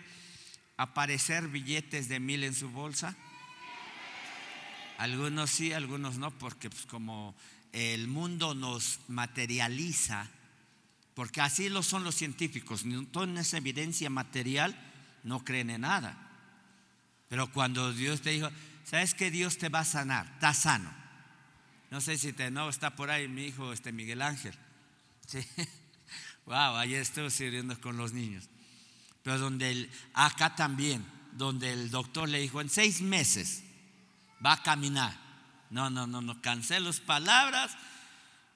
[0.78, 3.16] aparecer billetes de mil en su bolsa?
[4.98, 7.36] Algunos sí, algunos no, porque pues, como
[7.74, 10.30] el mundo nos materializa,
[11.14, 14.93] porque así lo son los científicos, no tienen esa evidencia material,
[15.24, 16.18] no creen en nada.
[17.30, 18.50] Pero cuando Dios te dijo,
[18.84, 20.28] ¿sabes que Dios te va a sanar?
[20.34, 20.94] Está sano.
[21.90, 24.54] No sé si te no está por ahí mi hijo este Miguel Ángel.
[25.28, 25.40] Sí.
[26.46, 28.50] Wow, ayer estuve sirviendo con los niños.
[29.24, 33.64] Pero donde el, acá también, donde el doctor le dijo, en seis meses
[34.46, 35.18] va a caminar.
[35.70, 37.72] No, no, no, no, cancelo sus palabras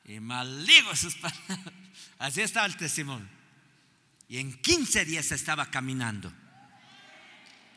[0.04, 1.74] y maldigo sus palabras.
[2.20, 3.30] Así estaba el testimonio.
[4.28, 6.34] Y en 15 días estaba caminando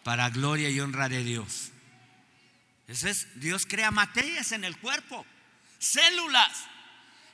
[0.02, 1.70] para gloria y honra de Dios.
[2.88, 5.24] Eso es, Dios crea materias en el cuerpo,
[5.78, 6.64] células.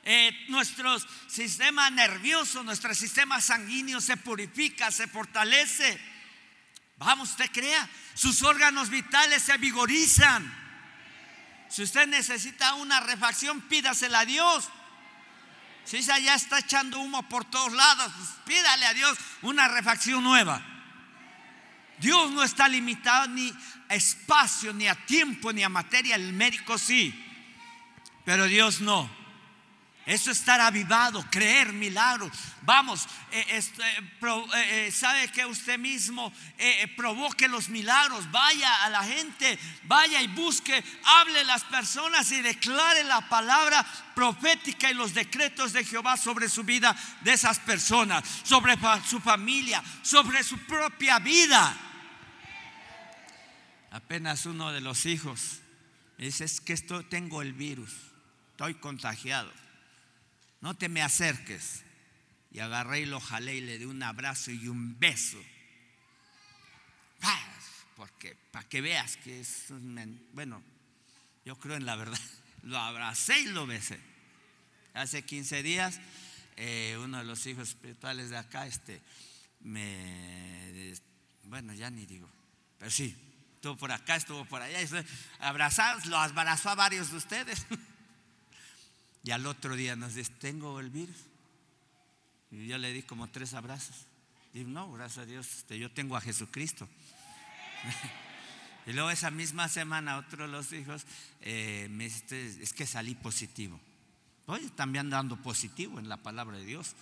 [0.09, 5.99] Eh, nuestro sistema nervioso, nuestro sistema sanguíneo se purifica, se fortalece.
[6.97, 10.53] Vamos, usted crea, sus órganos vitales se vigorizan.
[11.69, 14.69] Si usted necesita una refacción, pídasela a Dios.
[15.83, 20.23] Si ella ya está echando humo por todos lados, pues pídale a Dios una refacción
[20.23, 20.76] nueva.
[21.99, 23.51] Dios no está limitado ni
[23.89, 26.15] a espacio, ni a tiempo, ni a materia.
[26.15, 27.13] El médico sí,
[28.25, 29.17] pero Dios no.
[30.07, 32.31] Eso es estar avivado, creer milagros.
[32.61, 36.31] Vamos, eh, eh, eh, sabe que usted mismo
[36.95, 38.31] provoque los milagros.
[38.31, 43.85] Vaya a la gente, vaya y busque, hable a las personas y declare la palabra
[44.15, 49.83] profética y los decretos de Jehová sobre su vida de esas personas, sobre su familia,
[50.03, 51.86] sobre su propia vida.
[53.91, 55.59] Apenas uno de los hijos
[56.17, 57.93] me dice, es que esto, tengo el virus,
[58.51, 59.51] estoy contagiado,
[60.61, 61.83] no te me acerques.
[62.49, 65.37] Y agarré y lo jalé y le di un abrazo y un beso.
[67.97, 69.65] Porque para que veas que es
[70.31, 70.63] bueno,
[71.45, 72.19] yo creo en la verdad.
[72.63, 73.97] Lo abracé y lo besé.
[74.93, 76.01] Hace 15 días,
[76.57, 79.01] eh, uno de los hijos espirituales de acá, este,
[79.61, 80.93] me,
[81.45, 82.27] bueno, ya ni digo,
[82.77, 83.15] pero sí,
[83.57, 84.79] estuvo por acá, estuvo por allá,
[85.39, 87.65] abrazados, lo abrazó a varios de ustedes.
[89.23, 91.17] Y al otro día nos dice, tengo el virus.
[92.49, 94.05] Y yo le di como tres abrazos.
[94.53, 96.87] Y no, gracias a Dios, este, yo tengo a Jesucristo.
[98.87, 101.05] y luego esa misma semana otro de los hijos
[101.41, 103.81] eh, me dice, es que salí positivo.
[104.45, 106.95] Oye, también dando positivo en la palabra de Dios.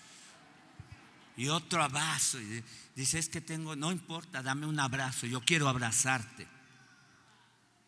[1.37, 2.39] Y otro abrazo.
[2.39, 2.63] Y
[2.95, 6.47] dice, es que tengo, no importa, dame un abrazo, yo quiero abrazarte.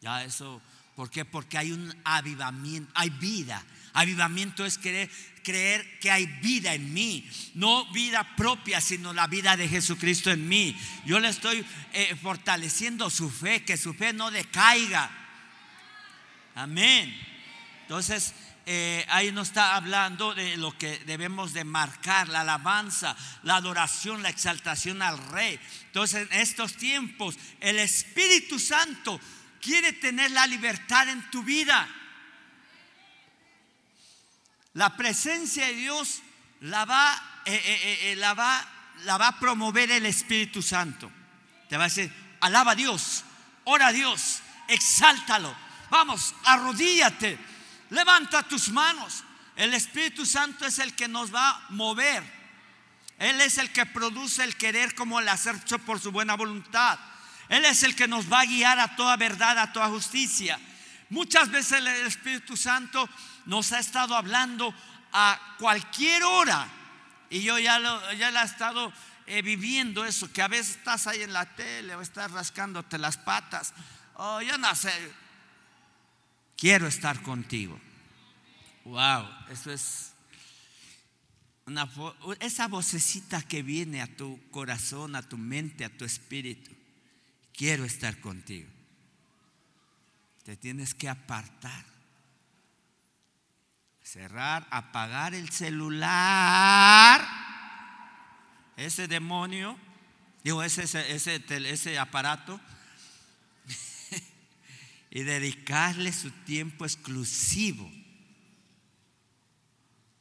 [0.02, 0.62] Ya eso,
[0.96, 1.26] ¿por qué?
[1.26, 3.64] Porque hay un avivamiento, hay vida.
[3.94, 5.10] Avivamiento es creer,
[5.44, 10.48] creer que hay vida en mí, no vida propia, sino la vida de Jesucristo en
[10.48, 10.78] mí.
[11.06, 15.10] Yo le estoy eh, fortaleciendo su fe, que su fe no decaiga.
[16.54, 17.16] Amén.
[17.84, 18.34] Entonces,
[18.70, 24.22] eh, ahí nos está hablando de lo que debemos de marcar, la alabanza, la adoración,
[24.22, 25.58] la exaltación al rey.
[25.86, 29.22] Entonces, en estos tiempos, el Espíritu Santo
[29.62, 31.88] quiere tener la libertad en tu vida.
[34.74, 36.22] La presencia de Dios
[36.60, 38.68] la va, eh, eh, la va,
[39.06, 41.10] la va a promover el Espíritu Santo.
[41.70, 43.24] Te va a decir, alaba a Dios,
[43.64, 45.56] ora a Dios, exáltalo.
[45.90, 47.38] Vamos, arrodíllate,
[47.90, 49.24] levanta tus manos.
[49.56, 52.24] El Espíritu Santo es el que nos va a mover.
[53.18, 57.00] Él es el que produce el querer como el hacer por su buena voluntad.
[57.50, 60.60] Él es el que nos va a guiar a toda verdad, a toda justicia.
[61.10, 63.10] Muchas veces el Espíritu Santo
[63.46, 64.74] nos ha estado hablando
[65.14, 66.68] a cualquier hora.
[67.30, 68.94] Y yo ya lo, ya he estado
[69.26, 73.18] eh, viviendo eso, que a veces estás ahí en la tele o estás rascándote las
[73.18, 73.74] patas.
[74.16, 74.92] Oh, yo no sé.
[76.58, 77.80] Quiero estar contigo.
[78.84, 80.14] Wow, eso es
[81.68, 81.88] una,
[82.40, 86.72] esa vocecita que viene a tu corazón, a tu mente, a tu espíritu.
[87.54, 88.70] Quiero estar contigo.
[90.44, 91.86] Te tienes que apartar.
[94.02, 97.28] Cerrar, apagar el celular.
[98.78, 99.78] Ese demonio,
[100.44, 102.60] digo, ese, ese, ese aparato.
[105.18, 107.92] Y dedicarle su tiempo exclusivo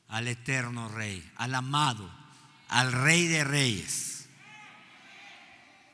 [0.08, 2.10] al eterno rey, al amado,
[2.68, 4.26] al rey de reyes.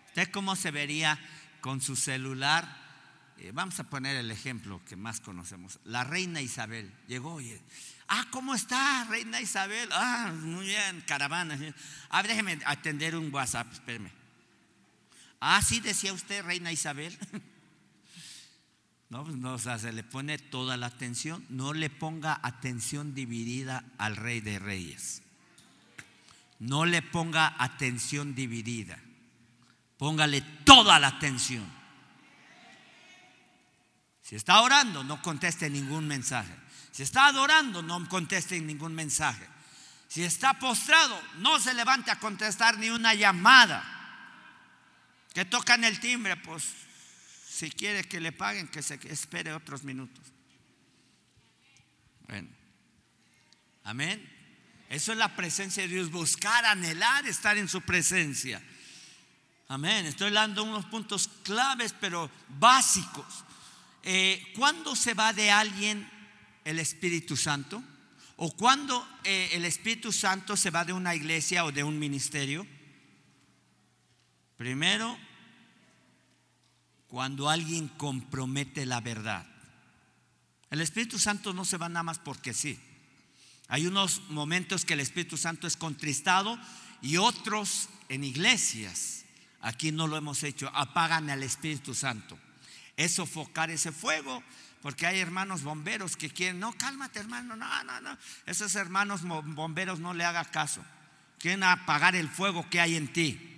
[0.07, 1.19] ¿Usted cómo se vería
[1.61, 2.81] con su celular?
[3.39, 5.81] Eh, vamos a poner el ejemplo que más conocemos.
[5.83, 7.61] La reina Isabel llegó y,
[8.07, 9.89] ah, ¿cómo está, reina Isabel?
[9.91, 11.59] Ah, muy bien, caravana.
[12.09, 14.13] Ah, déjeme atender un WhatsApp, espérame.
[15.41, 17.19] Ah, sí, decía usted, reina Isabel.
[19.13, 21.45] No, pues no, o sea, se le pone toda la atención.
[21.51, 25.21] No le ponga atención dividida al rey de reyes.
[26.61, 28.99] No le ponga atención dividida.
[29.99, 31.71] Póngale toda la atención.
[34.23, 36.57] Si está orando, no conteste ningún mensaje.
[36.91, 39.47] Si está adorando, no conteste ningún mensaje.
[40.09, 43.85] Si está postrado, no se levante a contestar ni una llamada.
[45.35, 46.65] Que tocan el timbre, pues
[47.53, 50.25] si quiere que le paguen, que se espere otros minutos.
[52.27, 52.49] Bueno.
[53.85, 54.27] Amén.
[54.89, 58.63] Eso es la presencia de Dios, buscar, anhelar estar en su presencia.
[59.69, 60.07] Amén.
[60.07, 63.45] Estoy dando unos puntos claves, pero básicos.
[64.03, 66.09] Eh, ¿Cuándo se va de alguien
[66.65, 67.83] el Espíritu Santo?
[68.37, 72.67] ¿O cuándo eh, el Espíritu Santo se va de una iglesia o de un ministerio?
[74.57, 75.19] Primero,
[77.13, 79.45] cuando alguien compromete la verdad.
[80.71, 82.81] El Espíritu Santo no se va nada más porque sí.
[83.69, 86.59] Hay unos momentos que el Espíritu Santo es contristado
[87.03, 89.27] y otros en iglesias,
[89.61, 92.39] aquí no lo hemos hecho, apagan al Espíritu Santo.
[92.97, 94.43] Es sofocar ese fuego,
[94.81, 98.17] porque hay hermanos bomberos que quieren, no, cálmate hermano, no, no, no.
[98.47, 100.83] Esos hermanos bomberos no le haga caso.
[101.39, 103.52] Quieren apagar el fuego que hay en ti.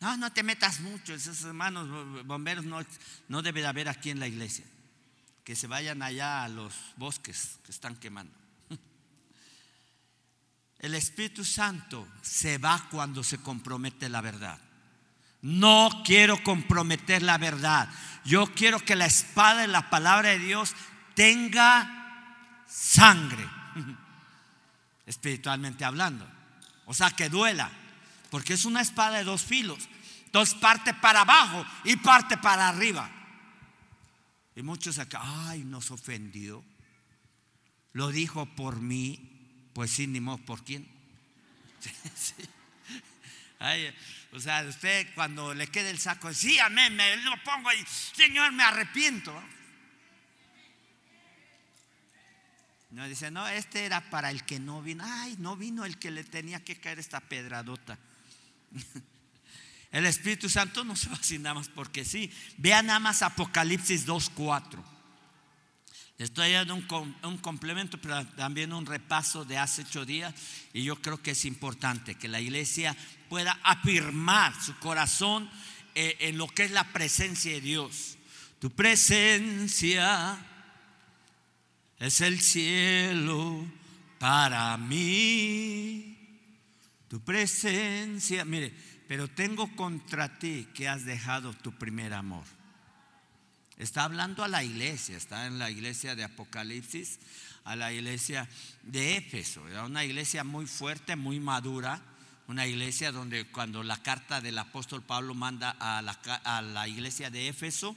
[0.00, 2.84] No, no te metas mucho, esos hermanos bomberos no,
[3.28, 4.64] no debe de haber aquí en la iglesia.
[5.42, 8.32] Que se vayan allá a los bosques que están quemando.
[10.78, 14.58] El Espíritu Santo se va cuando se compromete la verdad.
[15.42, 17.88] No quiero comprometer la verdad.
[18.24, 20.74] Yo quiero que la espada de la palabra de Dios
[21.14, 23.48] tenga sangre,
[25.06, 26.28] espiritualmente hablando.
[26.84, 27.70] O sea, que duela
[28.30, 29.88] porque es una espada de dos filos.
[30.26, 33.10] Entonces parte para abajo y parte para arriba.
[34.54, 36.64] Y muchos acá, ay, nos ofendió.
[37.92, 40.86] Lo dijo por mí, pues sí, ni modo, ¿por quién?
[44.32, 48.52] o sea, usted cuando le quede el saco, sí, amén, me lo pongo y, Señor,
[48.52, 49.32] me arrepiento.
[52.90, 55.04] No, dice, no, este era para el que no vino.
[55.06, 57.98] Ay, no vino el que le tenía que caer esta pedradota.
[59.90, 62.30] El Espíritu Santo no se va así nada más porque sí.
[62.58, 64.82] Vean nada más Apocalipsis 2.4.
[66.18, 70.34] Estoy dando un, complemento, pero también un repaso de hace ocho días.
[70.72, 72.96] Y yo creo que es importante que la iglesia
[73.28, 75.48] pueda afirmar su corazón
[75.94, 78.18] eh, en lo que es la presencia de Dios.
[78.58, 80.36] Tu presencia
[82.00, 83.64] es el cielo
[84.18, 86.17] para mí.
[87.08, 88.72] Tu presencia, mire,
[89.08, 92.44] pero tengo contra ti que has dejado tu primer amor.
[93.78, 97.18] Está hablando a la iglesia, está en la iglesia de Apocalipsis,
[97.64, 98.48] a la iglesia
[98.82, 102.02] de Éfeso, era una iglesia muy fuerte, muy madura,
[102.48, 106.12] una iglesia donde cuando la carta del apóstol Pablo manda a la,
[106.44, 107.94] a la iglesia de Éfeso,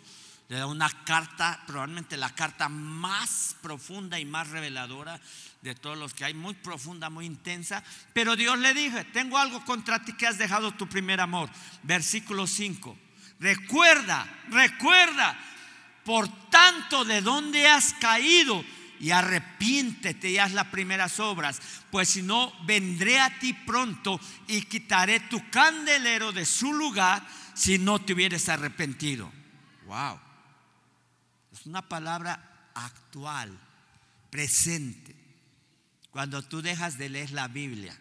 [0.49, 5.19] le da una carta, probablemente la carta más profunda y más reveladora
[5.61, 7.83] de todos los que hay, muy profunda, muy intensa.
[8.13, 11.49] Pero Dios le dije, tengo algo contra ti que has dejado tu primer amor.
[11.83, 12.97] Versículo 5.
[13.39, 15.37] Recuerda, recuerda,
[16.03, 18.63] por tanto, de dónde has caído
[18.99, 21.59] y arrepiéntete y haz las primeras obras,
[21.89, 27.79] pues si no, vendré a ti pronto y quitaré tu candelero de su lugar si
[27.79, 29.31] no te hubieras arrepentido.
[29.87, 30.19] Wow.
[31.51, 33.59] Es una palabra actual,
[34.29, 35.20] presente.
[36.11, 37.97] Cuando tú dejas de leer la Biblia,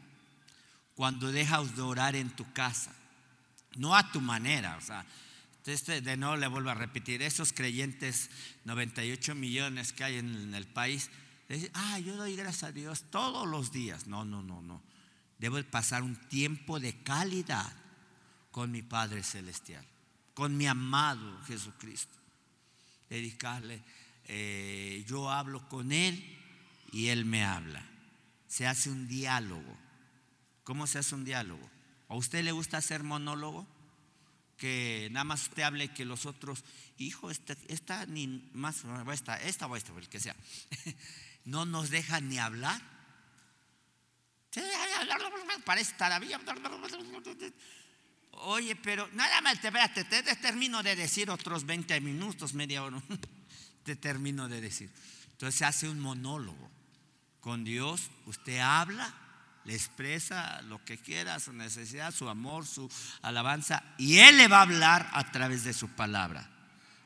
[0.94, 2.92] cuando dejas de orar en tu casa,
[3.76, 5.06] no a tu manera, o sea,
[5.66, 8.30] este, de nuevo le vuelvo a repetir, esos creyentes,
[8.64, 11.10] 98 millones que hay en, el país,
[11.48, 14.06] dicen, ah, yo doy gracias a Dios todos los días.
[14.06, 14.82] No, no, no, no.
[15.38, 17.72] Debo pasar un tiempo de calidad
[18.50, 19.86] con mi Padre Celestial,
[20.34, 22.16] con mi amado Jesucristo.
[23.08, 23.82] Dedicarle,
[24.26, 26.38] eh, yo hablo con Él
[26.92, 27.89] y Él me habla.
[28.50, 29.78] Se hace un diálogo.
[30.64, 31.70] ¿Cómo se hace un diálogo?
[32.08, 33.64] ¿A usted le gusta hacer monólogo?
[34.56, 36.64] Que nada más usted hable que los otros,
[36.98, 38.82] hijo, esta, esta ni más,
[39.12, 40.34] esta, esta o esta, el que sea,
[41.44, 42.82] no nos dejan ni hablar.
[45.64, 46.40] Parece taravilla.
[48.32, 53.00] Oye, pero nada más, espérate, te, te termino de decir otros 20 minutos, media hora.
[53.84, 54.90] Te termino de decir.
[55.32, 56.79] Entonces se hace un monólogo.
[57.40, 59.14] Con Dios usted habla,
[59.64, 62.90] le expresa lo que quiera, su necesidad, su amor, su
[63.22, 66.50] alabanza, y Él le va a hablar a través de su palabra.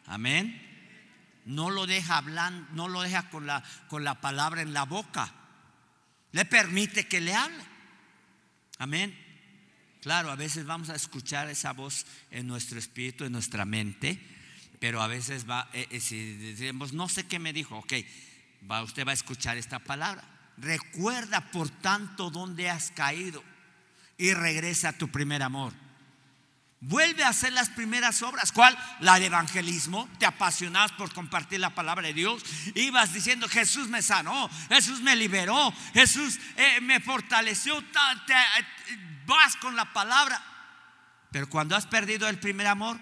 [0.06, 0.60] Amén.
[1.44, 5.32] No lo deja hablando, no lo deja con la, con la palabra en la boca.
[6.32, 7.64] Le permite que le hable.
[8.78, 9.16] Amén.
[10.00, 14.20] Claro, a veces vamos a escuchar esa voz en nuestro espíritu, en nuestra mente,
[14.78, 17.92] pero a veces va, eh, eh, si decimos, no sé qué me dijo, ok,
[18.70, 20.22] va, usted va a escuchar esta palabra.
[20.56, 23.42] Recuerda, por tanto, dónde has caído
[24.16, 25.72] y regresa a tu primer amor.
[26.86, 28.52] Vuelve a hacer las primeras obras.
[28.52, 28.76] ¿Cuál?
[29.00, 30.08] La de evangelismo.
[30.18, 32.44] Te apasionabas por compartir la palabra de Dios.
[32.74, 37.82] Ibas diciendo, Jesús me sanó, Jesús me liberó, Jesús eh, me fortaleció.
[39.26, 40.42] vas con la palabra.
[41.30, 43.00] Pero cuando has perdido el primer amor,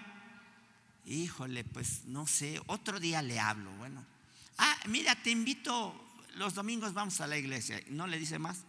[1.05, 3.69] híjole, pues no sé, otro día le hablo.
[3.71, 4.05] Bueno,
[4.57, 6.03] ah, mira, te invito
[6.35, 7.79] los domingos vamos a la iglesia.
[7.89, 8.63] ¿No le dice más?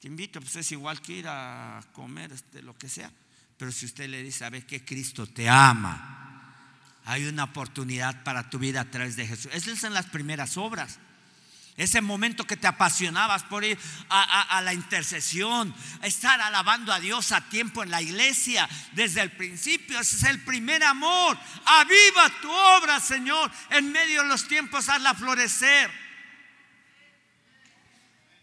[0.00, 3.12] Te invito, pues es igual que ir a comer, este, lo que sea.
[3.56, 6.74] Pero si usted le dice, sabe que Cristo te ama,
[7.04, 9.52] hay una oportunidad para tu vida a través de Jesús.
[9.52, 10.98] Esas son las primeras obras.
[11.76, 13.78] Ese momento que te apasionabas por ir
[14.10, 19.98] a, la intercesión, estar alabando a Dios a tiempo en la iglesia desde el principio.
[19.98, 21.38] Ese es el primer amor.
[21.64, 23.50] Aviva tu obra, Señor.
[23.70, 25.90] En medio de los tiempos, hazla florecer.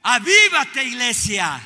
[0.02, 1.62] Avívate, iglesia.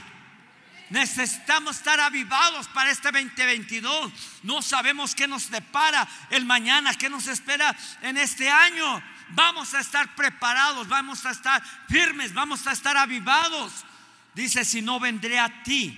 [0.89, 4.11] Necesitamos estar avivados para este 2022.
[4.43, 9.01] No sabemos qué nos depara el mañana, qué nos espera en este año
[9.33, 13.85] vamos a estar preparados, vamos a estar firmes, vamos a estar avivados.
[14.33, 15.97] Dice, si no vendré a ti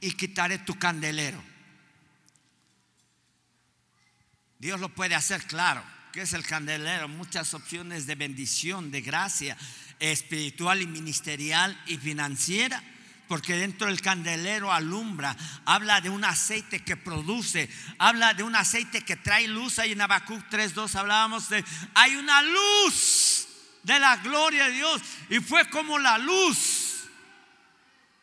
[0.00, 1.42] y quitaré tu candelero.
[4.58, 5.82] Dios lo puede hacer claro.
[6.12, 7.08] ¿Qué es el candelero?
[7.08, 9.56] Muchas opciones de bendición, de gracia
[10.00, 12.82] espiritual y ministerial y financiera
[13.30, 19.04] porque dentro del candelero alumbra, habla de un aceite que produce, habla de un aceite
[19.04, 19.78] que trae luz.
[19.78, 21.64] Ahí en Habacuc 3.2 hablábamos de,
[21.94, 23.46] hay una luz
[23.84, 27.04] de la gloria de Dios y fue como la luz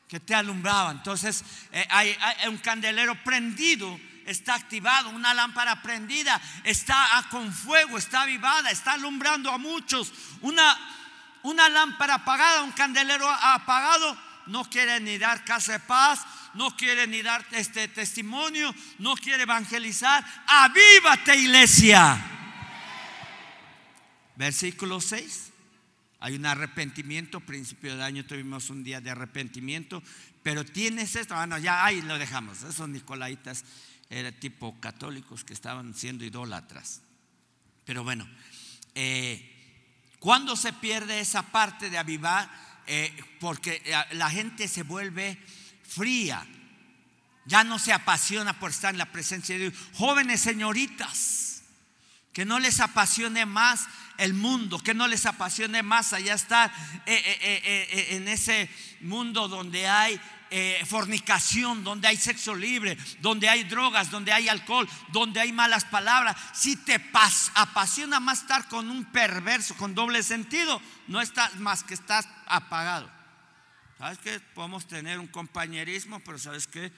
[0.10, 0.92] que te alumbraba.
[0.92, 1.42] Entonces
[1.72, 2.18] eh, hay,
[2.50, 9.54] un candelero prendido está activado, una lámpara prendida, está con fuego, está avivada, está alumbrando
[9.54, 10.12] a muchos.
[10.42, 10.78] Una,
[11.44, 17.08] una lámpara apagada, un candelero apagado, no quiere ni dar casa de paz, no quiere
[17.08, 20.26] ni dar este testimonio, no quiere evangelizar.
[20.48, 22.18] Avívate, iglesia.
[24.36, 25.52] Versículo 6.
[26.20, 30.02] Hay un arrepentimiento, principio de año tuvimos un día de arrepentimiento,
[30.42, 32.64] pero tienes esto, bueno, ya ahí lo dejamos.
[32.64, 33.64] Esos nicolaitas
[34.10, 37.02] eran tipo católicos que estaban siendo idólatras.
[37.86, 38.28] Pero bueno,
[38.96, 39.54] eh,
[40.20, 42.50] cuando se pierde esa parte de avivar,
[42.88, 45.38] eh, porque eh, la gente se vuelve
[45.84, 46.46] fría,
[47.46, 49.74] ya no se apasiona por estar en la presencia de Dios.
[49.94, 51.64] Jóvenes señoritas,
[52.34, 56.72] que no les apasione más el mundo, que no les apasione más allá estar
[57.06, 58.70] eh, en ese
[59.02, 60.20] mundo donde hay
[60.50, 65.86] eh, fornicación, donde hay sexo libre, donde hay drogas, donde hay alcohol, donde hay malas
[65.86, 67.02] palabras, si te
[67.56, 73.10] apasiona más estar con un perverso, con doble sentido, no estás más que estás apagado.
[73.98, 76.92] ¿Sabes que Podemos tener un compañerismo, pero ¿sabes que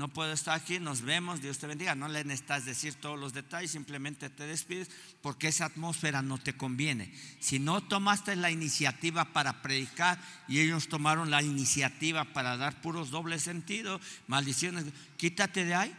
[0.00, 1.94] no puedo estar aquí, nos vemos, Dios te bendiga.
[1.94, 4.90] No le necesitas decir todos los detalles, simplemente te despides
[5.20, 7.14] porque esa atmósfera no te conviene.
[7.38, 13.10] Si no tomaste la iniciativa para predicar y ellos tomaron la iniciativa para dar puros
[13.10, 14.86] dobles sentidos, maldiciones,
[15.18, 15.94] quítate de ahí.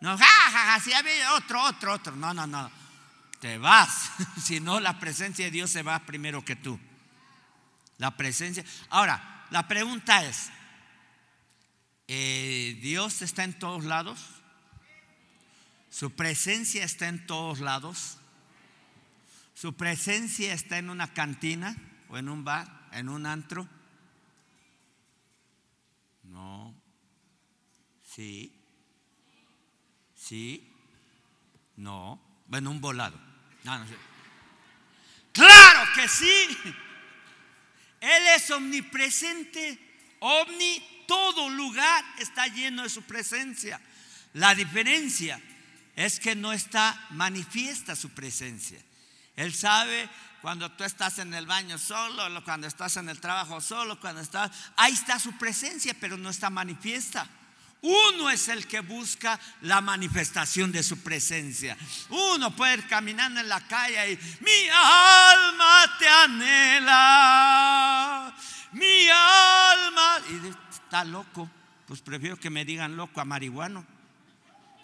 [0.00, 2.14] No, ja, si había otro, otro, otro.
[2.14, 2.70] No, no, no.
[3.40, 4.12] Te vas.
[4.40, 6.78] si no, la presencia de Dios se va primero que tú.
[7.98, 8.64] La presencia.
[8.88, 10.52] Ahora, la pregunta es,
[12.08, 14.18] eh, ¿Dios está en todos lados?
[15.90, 18.18] ¿Su presencia está en todos lados?
[19.54, 21.76] ¿Su presencia está en una cantina
[22.08, 23.66] o en un bar, en un antro?
[26.24, 26.74] No.
[28.14, 28.52] Sí.
[30.14, 30.70] Sí.
[31.76, 32.20] No.
[32.46, 33.18] Bueno, un volado.
[35.32, 36.58] Claro que sí.
[38.00, 39.78] Él es omnipresente,
[40.20, 43.80] omni, todo lugar está lleno de su presencia.
[44.34, 45.40] La diferencia
[45.94, 48.78] es que no está manifiesta su presencia.
[49.34, 50.08] Él sabe
[50.42, 54.50] cuando tú estás en el baño solo, cuando estás en el trabajo solo, cuando estás,
[54.76, 57.28] ahí está su presencia, pero no está manifiesta.
[57.82, 61.76] Uno es el que busca la manifestación de su presencia.
[62.08, 66.96] Uno puede ir caminando en la calle y mi alma te anhela.
[68.72, 70.18] Mi alma.
[70.30, 71.50] Y está loco.
[71.86, 73.84] Pues prefiero que me digan loco a marihuano.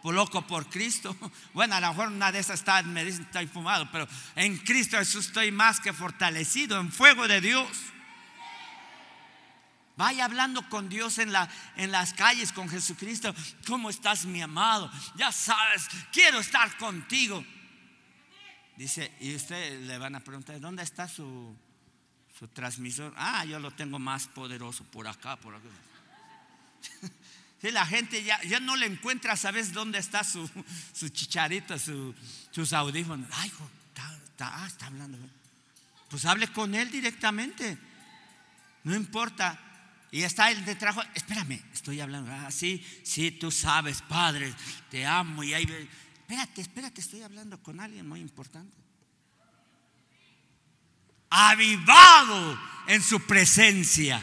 [0.02, 1.16] Pues loco por Cristo.
[1.54, 4.96] Bueno, a lo mejor una de esas está, me dicen estoy fumado, pero en Cristo
[4.96, 7.68] Jesús estoy más que fortalecido en fuego de Dios.
[9.96, 13.34] Vaya hablando con Dios en, la, en las calles, con Jesucristo.
[13.66, 14.90] ¿Cómo estás, mi amado?
[15.16, 17.44] Ya sabes, quiero estar contigo.
[18.76, 21.54] Dice, y usted le van a preguntar, ¿dónde está su,
[22.36, 23.12] su transmisor?
[23.16, 25.68] Ah, yo lo tengo más poderoso por acá, por acá.
[27.62, 30.50] Si la gente ya, ya no le encuentra, ¿sabes dónde está su,
[30.92, 32.12] su chicharito, su,
[32.50, 33.28] sus audífonos?
[33.34, 33.52] Ay,
[34.30, 35.16] está, ah, está hablando.
[36.10, 37.78] Pues hable con él directamente.
[38.82, 39.60] No importa.
[40.10, 42.32] Y está el de trabajo, espérame, estoy hablando.
[42.32, 44.52] Ah, sí, sí, tú sabes, Padre,
[44.90, 45.44] te amo.
[45.44, 45.62] Y ahí,
[46.20, 48.76] espérate, espérate, estoy hablando con alguien muy importante.
[51.30, 52.58] Avivado
[52.88, 54.20] en su presencia.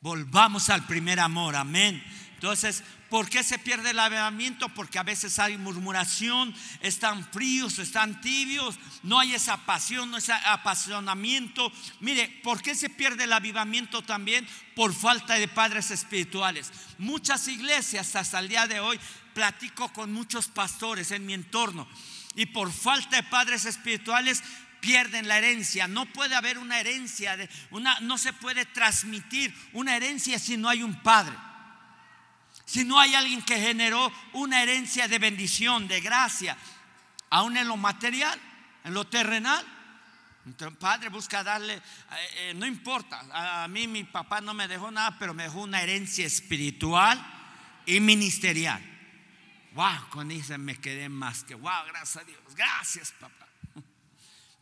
[0.00, 2.02] Volvamos al primer amor, amén.
[2.34, 4.68] Entonces, ¿por qué se pierde el avivamiento?
[4.68, 10.32] Porque a veces hay murmuración, están fríos, están tibios, no hay esa pasión, no ese
[10.32, 11.72] apasionamiento.
[11.98, 14.46] Mire, ¿por qué se pierde el avivamiento también?
[14.76, 16.70] Por falta de padres espirituales.
[16.98, 19.00] Muchas iglesias hasta el día de hoy
[19.34, 21.88] platico con muchos pastores en mi entorno
[22.36, 24.44] y por falta de padres espirituales
[24.80, 25.88] pierden la herencia.
[25.88, 30.68] No puede haber una herencia, de una, no se puede transmitir una herencia si no
[30.68, 31.36] hay un padre.
[32.64, 36.56] Si no hay alguien que generó una herencia de bendición, de gracia,
[37.30, 38.38] aún en lo material,
[38.84, 39.64] en lo terrenal.
[40.44, 41.80] Entonces, padre busca darle, eh,
[42.36, 43.22] eh, no importa,
[43.62, 47.22] a mí mi papá no me dejó nada, pero me dejó una herencia espiritual
[47.84, 48.82] y ministerial.
[49.72, 53.47] Wow, con eso me quedé más que, wow, gracias a Dios, gracias papá.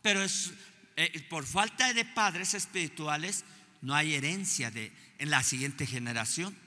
[0.07, 0.53] Pero es,
[0.95, 3.43] eh, por falta de padres espirituales
[3.81, 6.57] no hay herencia de, en la siguiente generación.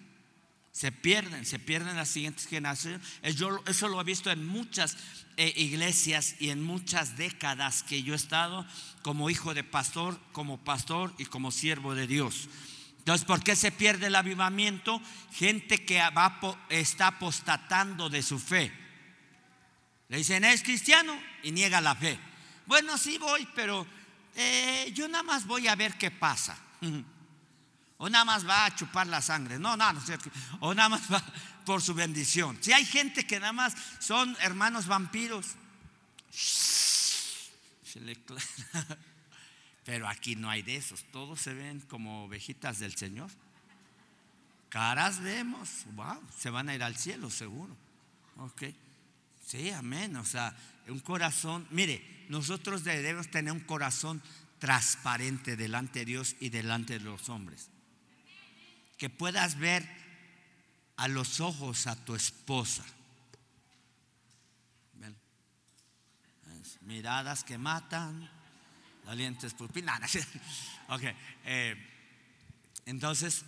[0.72, 3.00] Se pierden, se pierden las siguientes generaciones.
[3.36, 4.98] Yo, eso lo he visto en muchas
[5.38, 8.66] eh, iglesias y en muchas décadas que yo he estado
[9.00, 12.50] como hijo de pastor, como pastor y como siervo de Dios.
[12.98, 15.00] Entonces, ¿por qué se pierde el avivamiento?
[15.32, 16.02] Gente que
[16.68, 18.70] está apostatando de su fe.
[20.10, 22.18] Le dicen, es cristiano y niega la fe.
[22.66, 23.86] Bueno, sí voy, pero
[24.34, 26.56] eh, yo nada más voy a ver qué pasa.
[28.02, 29.58] O nada más va a chupar la sangre.
[29.58, 30.00] No, no, no.
[30.60, 31.22] O nada más va
[31.66, 32.56] por su bendición.
[32.62, 35.48] Si hay gente que nada más son hermanos vampiros.
[39.84, 41.04] Pero aquí no hay de esos.
[41.12, 43.30] Todos se ven como ovejitas del Señor.
[44.70, 45.68] Caras vemos.
[45.92, 47.76] Wow, se van a ir al cielo seguro.
[48.38, 48.62] Ok.
[49.44, 50.16] Sí, amén.
[50.16, 50.56] O sea,
[50.88, 51.66] un corazón.
[51.70, 54.22] Mire, nosotros debemos tener un corazón
[54.58, 57.68] transparente delante de Dios y delante de los hombres
[58.96, 59.88] que puedas ver
[60.96, 62.84] a los ojos a tu esposa.
[66.82, 68.28] Miradas que matan,
[69.06, 69.54] valientes
[70.88, 71.02] ok,
[71.44, 71.76] eh,
[72.84, 73.44] entonces,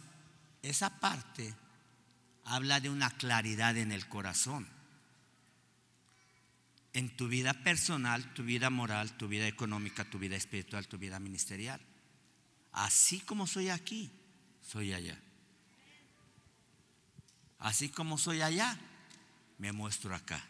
[0.62, 1.54] esa parte
[2.44, 4.68] habla de una claridad en el corazón.
[6.92, 11.18] En tu vida personal, tu vida moral, tu vida económica, tu vida espiritual, tu vida
[11.18, 11.80] ministerial.
[12.72, 14.10] Así como soy aquí,
[14.60, 15.18] soy allá.
[17.58, 18.78] Así como soy allá,
[19.58, 20.42] me muestro acá.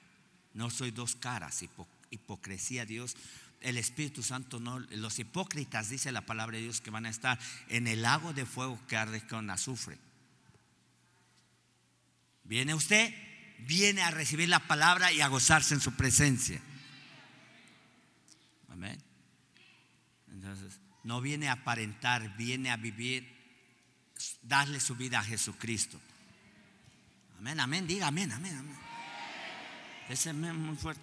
[0.54, 1.62] No soy dos caras,
[2.10, 3.16] hipocresía, Dios.
[3.60, 7.38] El Espíritu Santo no, los hipócritas, dice la palabra de Dios, que van a estar
[7.68, 9.98] en el lago de fuego que arde con azufre.
[12.44, 13.14] Viene usted,
[13.66, 16.60] viene a recibir la palabra y a gozarse en su presencia.
[18.68, 19.02] Amén.
[20.30, 23.28] Entonces, no viene a aparentar, viene a vivir,
[24.42, 26.00] darle su vida a Jesucristo.
[27.38, 28.78] Amén, amén, diga amén, amén, amén.
[30.08, 31.02] Ese es muy fuerte.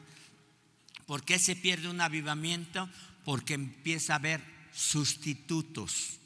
[1.06, 2.90] ¿Por qué se pierde un avivamiento?
[3.26, 4.42] Porque empieza a haber
[4.72, 6.20] sustitutos.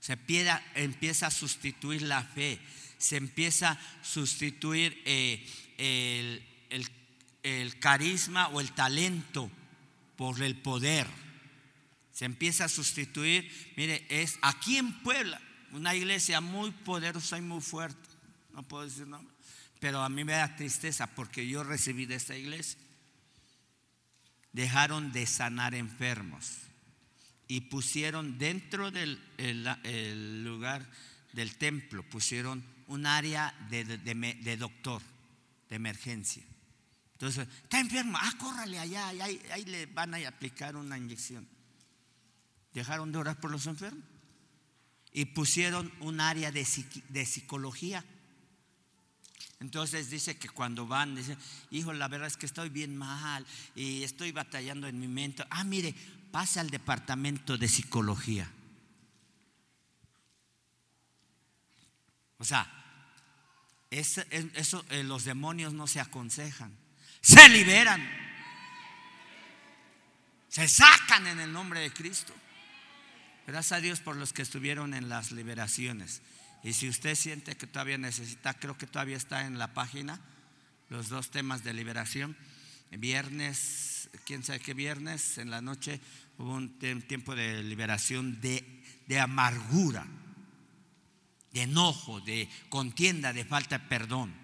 [0.00, 2.60] Se empieza, a sustituir la fe,
[2.98, 5.46] se empieza a sustituir eh,
[7.42, 9.50] el carisma o el talento
[10.16, 11.06] por el poder.
[12.12, 15.40] Se empieza a sustituir, mire, es aquí en Puebla,
[15.72, 18.08] una iglesia muy poderosa y muy fuerte.
[18.54, 19.34] No puedo decir nombre,
[19.80, 22.80] pero a mí me da tristeza porque yo recibí de esta iglesia.
[24.52, 26.56] Dejaron de sanar enfermos
[27.46, 30.90] y pusieron dentro del lugar
[31.34, 35.02] del templo, pusieron un área de doctor,
[35.68, 36.44] de emergencia.
[37.12, 41.48] Entonces, está enfermo, ah, córrale allá, ahí, ahí le van a aplicar una inyección.
[42.74, 44.04] Dejaron de orar por los enfermos
[45.12, 46.66] y pusieron un área de,
[47.08, 48.04] de psicología.
[49.60, 51.38] Entonces dice que cuando van, dice,
[51.70, 55.42] hijo, la verdad es que estoy bien mal y estoy batallando en mi mente.
[55.48, 55.94] Ah, mire,
[56.30, 58.52] pasa al departamento de psicología.
[62.38, 62.70] O sea,
[63.90, 64.22] eso,
[64.90, 66.76] eh, los demonios no se aconsejan
[67.26, 68.08] se liberan.
[70.48, 72.32] Se sacan en el nombre de Cristo.
[73.48, 76.22] Gracias a Dios por los que estuvieron en las liberaciones.
[76.62, 80.20] Y si usted siente que todavía necesita, creo que todavía está en la página,
[80.88, 82.36] los dos temas de liberación.
[82.92, 86.00] Viernes, quién sabe qué viernes, en la noche
[86.38, 90.06] hubo un tiempo de liberación de, de amargura,
[91.56, 94.34] de enojo, de contienda, de falta de perdón.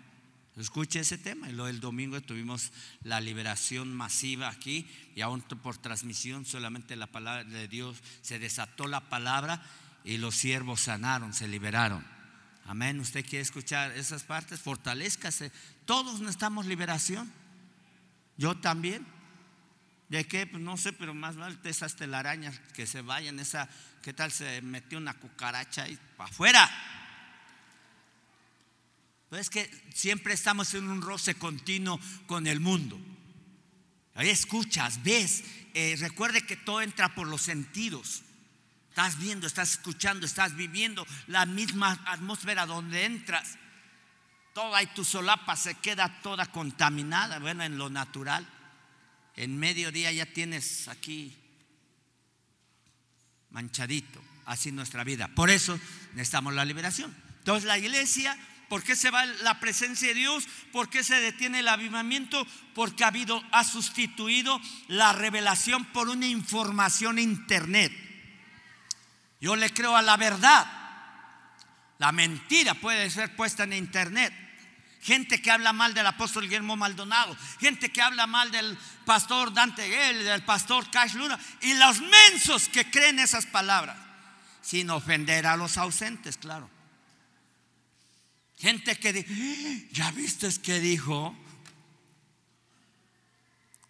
[0.57, 1.51] Escuche ese tema.
[1.51, 7.07] Y luego el domingo tuvimos la liberación masiva aquí y aún por transmisión solamente la
[7.07, 9.63] palabra de Dios se desató la palabra
[10.05, 12.03] y los siervos sanaron, se liberaron.
[12.65, 12.99] Amén.
[12.99, 14.61] ¿Usted quiere escuchar esas partes?
[14.61, 15.53] Fortalezcase.
[15.85, 17.31] Todos necesitamos liberación.
[18.39, 19.07] Yo también.
[20.09, 20.47] ¿De qué?
[20.47, 23.39] Pues no sé, pero más vale esas telarañas que se vayan.
[23.39, 23.69] Esa,
[24.01, 26.71] ¿qué tal se metió una cucaracha y para afuera?
[29.41, 33.01] Es que siempre estamos en un roce continuo con el mundo.
[34.15, 35.43] Ahí escuchas, ves,
[35.75, 38.23] eh, recuerde que todo entra por los sentidos.
[38.91, 43.57] Estás viendo, estás escuchando, estás viviendo la misma atmósfera donde entras.
[44.53, 48.47] Toda y tu solapa se queda toda contaminada, bueno, en lo natural.
[49.35, 51.35] En mediodía ya tienes aquí
[53.49, 55.29] manchadito, así nuestra vida.
[55.29, 55.81] Por eso
[56.13, 57.17] necesitamos la liberación.
[57.39, 58.37] Entonces la iglesia
[58.73, 60.49] ¿Por qué se va la presencia de Dios?
[60.73, 62.47] ¿Por qué se detiene el avivamiento?
[62.75, 64.59] Porque ha habido, ha sustituido
[64.89, 67.93] la revelación por una información internet.
[69.43, 70.67] Yo le creo a la verdad.
[71.99, 74.33] La mentira puede ser puesta en internet.
[75.03, 79.87] Gente que habla mal del apóstol Guillermo Maldonado, gente que habla mal del pastor Dante
[79.87, 83.99] Gell, del pastor Cash Luna, y los mensos que creen esas palabras,
[84.63, 86.71] sin ofender a los ausentes, claro.
[88.63, 91.37] Gente que dice, ¿ya viste que dijo?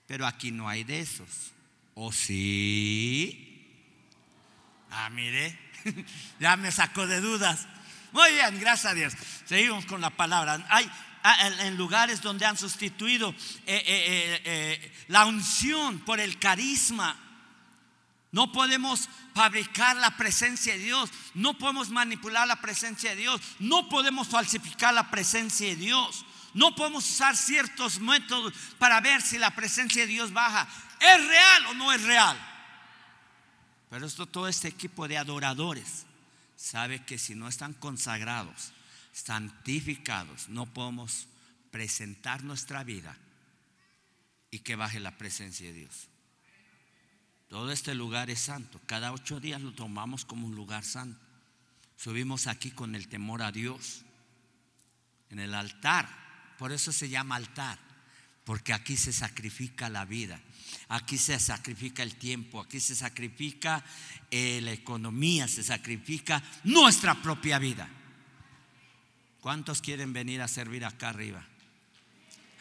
[0.06, 1.52] Pero aquí no hay de esos.
[1.94, 3.68] ¿O sí?
[4.90, 5.58] Ah, mire,
[6.40, 7.68] ya me sacó de dudas.
[8.12, 9.12] Muy bien, gracias a Dios.
[9.44, 10.66] Seguimos con la palabra.
[10.70, 10.90] Hay
[11.22, 17.22] ah, en lugares donde han sustituido eh, eh, eh, la unción por el carisma
[18.32, 23.89] no podemos fabricar la presencia de Dios, no podemos manipular la presencia de Dios, no
[23.89, 26.24] podemos falsificar la presencia de Dios,
[26.55, 30.68] no podemos usar ciertos métodos para ver si la presencia de Dios baja.
[31.01, 32.39] ¿Es real o no es real?
[33.91, 36.07] Pero esto todo este equipo de adoradores
[36.57, 38.72] sabe que si no están consagrados,
[39.12, 41.26] santificados, no podemos
[41.70, 43.16] presentar nuestra vida
[44.51, 46.09] y que baje la presencia de Dios.
[47.53, 48.80] Todo este lugar es santo.
[48.86, 51.20] Cada ocho días lo tomamos como un lugar santo.
[51.98, 54.07] Subimos aquí con el temor a Dios.
[55.28, 56.09] En el altar.
[56.59, 57.78] Por eso se llama altar.
[58.44, 60.40] Porque aquí se sacrifica la vida.
[60.88, 62.59] Aquí se sacrifica el tiempo.
[62.59, 63.84] Aquí se sacrifica
[64.30, 65.46] eh, la economía.
[65.46, 67.86] Se sacrifica nuestra propia vida.
[69.42, 71.46] ¿Cuántos quieren venir a servir acá arriba?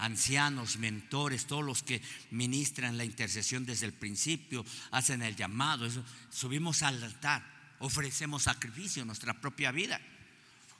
[0.01, 5.87] Ancianos, mentores, todos los que ministran la intercesión desde el principio, hacen el llamado,
[6.29, 7.43] subimos al altar,
[7.79, 10.01] ofrecemos sacrificio, nuestra propia vida.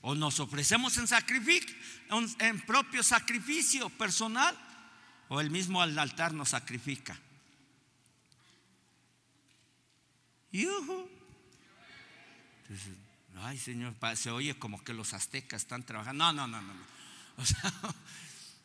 [0.02, 1.76] O nos ofrecemos en sacrificio,
[2.40, 4.58] en propio sacrificio personal,
[5.30, 7.18] o el mismo al altar nos sacrifica.
[10.52, 11.10] Yuhu.
[13.38, 16.34] ay, Señor, se oye como que los aztecas están trabajando.
[16.34, 17.02] No, no, no, no.
[17.38, 17.72] O sea,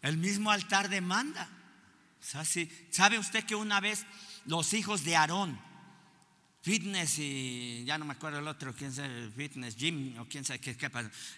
[0.07, 1.49] el mismo altar demanda.
[2.21, 4.05] ¿Sabe usted que una vez
[4.47, 5.61] los hijos de Aarón,
[6.63, 10.59] Fitness y ya no me acuerdo el otro, quién sabe, Fitness, Jim o quién sabe
[10.61, 10.91] qué, qué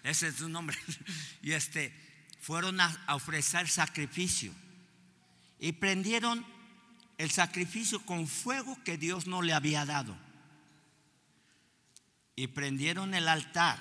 [0.02, 0.76] ese es su nombre,
[1.42, 1.92] y este,
[2.40, 4.54] fueron a, a ofrecer sacrificio
[5.58, 6.46] y prendieron
[7.18, 10.16] el sacrificio con fuego que Dios no le había dado.
[12.36, 13.78] Y prendieron el altar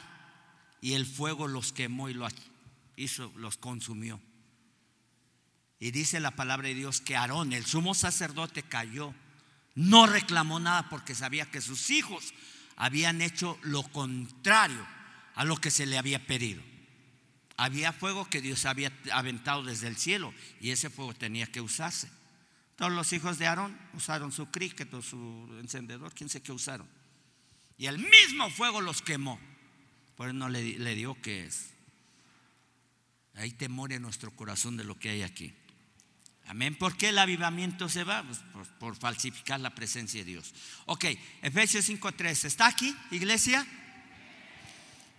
[0.82, 2.34] y el fuego los quemó y los
[2.96, 4.20] hizo, los consumió.
[5.80, 9.14] Y dice la palabra de Dios que Aarón, el sumo sacerdote, cayó.
[9.76, 12.34] No reclamó nada porque sabía que sus hijos
[12.76, 14.86] habían hecho lo contrario
[15.36, 16.64] a lo que se le había pedido.
[17.58, 22.10] Había fuego que Dios había aventado desde el cielo y ese fuego tenía que usarse.
[22.76, 26.88] Todos los hijos de Aarón usaron su cricket o su encendedor, quién sé qué usaron.
[27.78, 29.40] Y el mismo fuego los quemó.
[30.16, 31.70] Por eso no le, le dio que es.
[33.36, 35.54] Hay temor en nuestro corazón de lo que hay aquí.
[36.48, 36.76] Amén.
[36.76, 38.24] ¿Por qué el avivamiento se va?
[38.24, 38.40] Pues
[38.80, 40.54] por, falsificar la presencia de Dios.
[40.86, 41.06] Ok,
[41.42, 42.46] Efesios 5.3.
[42.46, 43.68] ¿Está aquí, iglesia?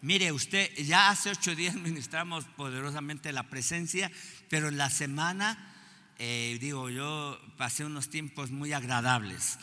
[0.01, 4.11] Mire, usted, ya hace ocho días ministramos poderosamente la presencia,
[4.49, 5.75] pero en la semana,
[6.19, 9.59] eh, digo, yo pasé unos tiempos muy agradables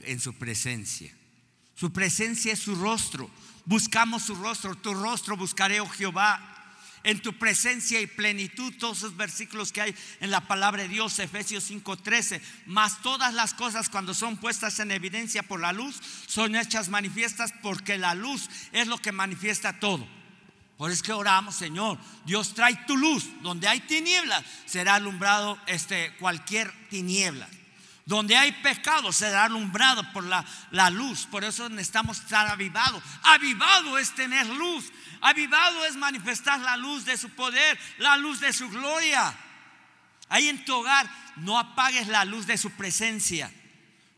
[0.00, 1.14] en su presencia.
[1.76, 3.30] Su presencia es su rostro.
[3.66, 4.74] Buscamos su rostro.
[4.74, 6.53] Tu rostro buscaré, oh Jehová
[7.04, 11.18] en tu presencia y plenitud, todos esos versículos que hay en la palabra de Dios,
[11.18, 16.56] Efesios 5:13, más todas las cosas cuando son puestas en evidencia por la luz, son
[16.56, 20.08] hechas manifiestas porque la luz es lo que manifiesta todo.
[20.76, 25.58] Por eso es que oramos, Señor, Dios trae tu luz, donde hay tinieblas será alumbrado
[25.66, 27.48] este, cualquier tiniebla.
[28.06, 31.26] Donde hay pecado será alumbrado por la, la luz.
[31.26, 33.02] Por eso necesitamos estar avivados.
[33.22, 34.92] Avivado es tener luz.
[35.24, 39.34] Avivado es manifestar la luz de su poder, la luz de su gloria.
[40.28, 43.50] Ahí en tu hogar no apagues la luz de su presencia.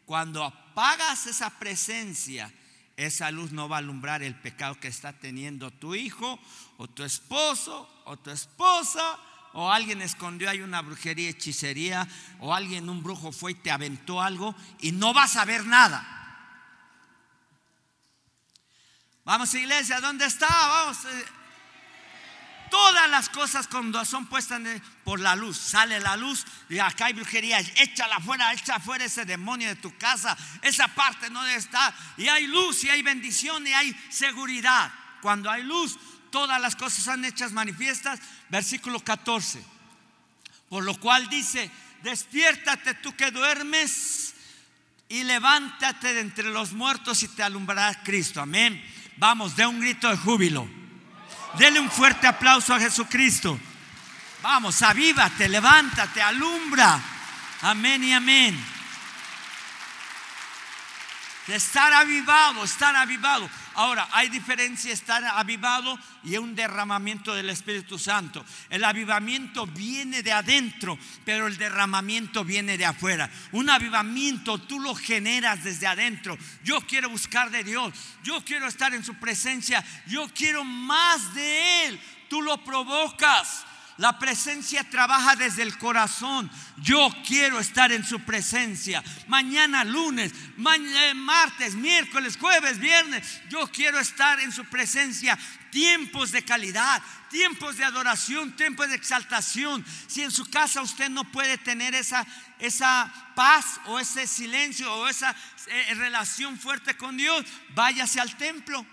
[0.05, 2.53] Cuando apagas esa presencia,
[2.97, 6.41] esa luz no va a alumbrar el pecado que está teniendo tu hijo
[6.77, 9.17] o tu esposo o tu esposa
[9.53, 12.09] o alguien escondió ahí una brujería, hechicería
[12.41, 16.16] o alguien, un brujo fue y te aventó algo y no vas a ver nada.
[19.27, 20.47] Vamos, iglesia, ¿dónde está?
[20.47, 21.05] Vamos.
[21.05, 21.25] Eh.
[22.71, 24.63] Todas las cosas cuando son puestas
[25.03, 29.25] por la luz, sale la luz y acá hay brujería, échala afuera, echa afuera ese
[29.25, 31.93] demonio de tu casa, esa parte no debe estar.
[32.17, 34.93] Y hay luz y hay bendición y hay seguridad.
[35.21, 35.99] Cuando hay luz,
[36.31, 38.21] todas las cosas son hechas manifiestas.
[38.49, 39.61] Versículo 14.
[40.69, 41.69] Por lo cual dice,
[42.05, 44.35] despiértate tú que duermes
[45.09, 48.41] y levántate de entre los muertos y te alumbrará Cristo.
[48.41, 48.81] Amén.
[49.17, 50.69] Vamos, dé un grito de júbilo.
[51.59, 53.59] Dele un fuerte aplauso a Jesucristo.
[54.43, 57.01] Vamos, avívate, levántate, alumbra.
[57.63, 58.63] Amén y amén.
[61.47, 63.49] De estar avivado, estar avivado.
[63.77, 68.43] Ahora, hay diferencia estar avivado y un derramamiento del Espíritu Santo.
[68.71, 73.31] El avivamiento viene de adentro, pero el derramamiento viene de afuera.
[73.53, 76.39] Un avivamiento tú lo generas desde adentro.
[76.65, 77.93] Yo quiero buscar de Dios,
[78.25, 82.01] yo quiero estar en su presencia, yo quiero más de Él.
[82.31, 83.67] Tú lo provocas.
[83.99, 86.51] La presencia trabaja desde el corazón.
[86.83, 89.03] Yo quiero estar en su presencia.
[89.27, 93.41] Mañana lunes, mañana, martes, miércoles, jueves, viernes.
[93.49, 95.39] Yo quiero estar en su presencia.
[95.71, 99.85] Tiempos de calidad, tiempos de adoración, tiempos de exaltación.
[100.07, 102.27] Si en su casa usted no puede tener esa,
[102.59, 105.35] esa paz o ese silencio o esa
[105.69, 108.87] eh, relación fuerte con Dios, váyase al templo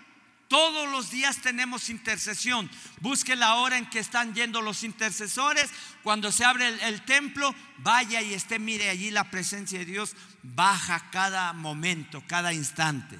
[0.54, 2.70] todos los días tenemos intercesión.
[3.00, 5.68] Busque la hora en que están yendo los intercesores.
[6.04, 11.10] Cuando se abre el, templo, vaya y esté, mire allí la presencia de Dios baja
[11.10, 13.18] cada momento, cada instante.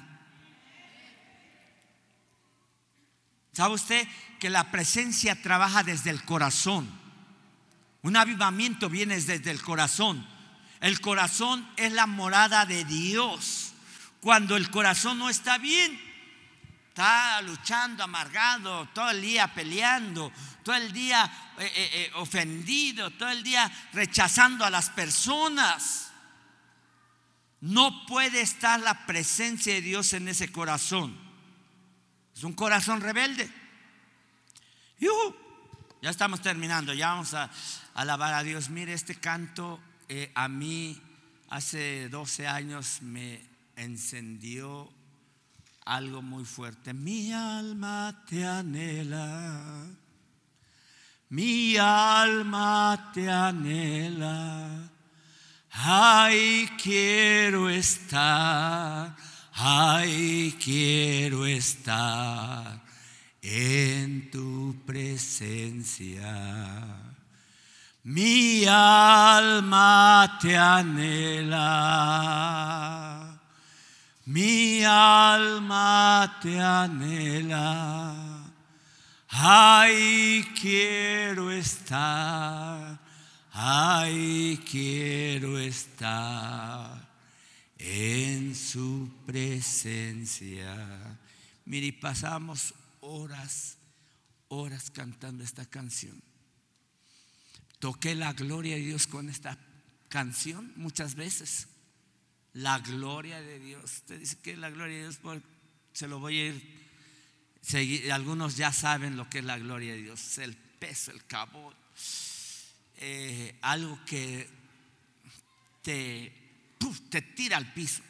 [3.51, 4.07] ¿Sabe usted
[4.39, 6.89] que la presencia trabaja desde el corazón?
[8.01, 10.25] Un avivamiento viene desde el corazón.
[10.79, 13.73] El corazón es la morada de Dios.
[14.21, 16.14] Cuando el corazón no está bien,
[16.95, 20.31] está luchando, amargado, todo el día peleando,
[20.63, 21.29] todo el día
[21.59, 26.13] eh, eh, eh, ofendido, todo el día rechazando a las personas.
[27.59, 31.19] No puede estar la presencia de Dios en ese corazón.
[32.33, 33.51] Es un corazón rebelde.
[34.97, 35.35] ¡Yujú!
[36.01, 37.51] Ya estamos terminando, ya vamos a
[37.93, 38.69] alabar a Dios.
[38.69, 39.81] Mire, este canto
[40.33, 41.01] a mí
[41.49, 43.41] hace 12 años me
[43.75, 44.89] encendió
[45.85, 46.93] algo muy fuerte.
[46.93, 49.85] Mi alma te anhela,
[51.29, 54.89] mi alma te anhela.
[55.77, 59.15] Ay, quiero estar,
[59.53, 62.81] ay, quiero estar
[63.41, 66.33] en tu presencia.
[68.03, 71.59] Mi alma te anhela,
[74.25, 78.51] mi alma te anhela.
[79.27, 82.99] Ay, quiero estar,
[83.51, 87.05] ay, quiero estar
[87.77, 91.19] en su presencia.
[91.65, 93.77] Mire, pasamos horas,
[94.47, 96.21] horas cantando esta canción.
[97.79, 99.57] Toqué la gloria de Dios con esta
[100.09, 101.67] canción muchas veces.
[102.55, 103.83] La gloria de Dios.
[103.83, 105.41] Usted dice que la gloria de Dios, Pues,
[105.93, 106.85] se lo voy a ir.
[107.61, 108.11] seguir.
[108.11, 110.37] Algunos ya saben lo que es la gloria de Dios.
[110.37, 111.73] El peso, el cabo.
[112.97, 114.47] eh, algo que
[115.81, 116.31] te,
[117.09, 118.01] te tira al piso.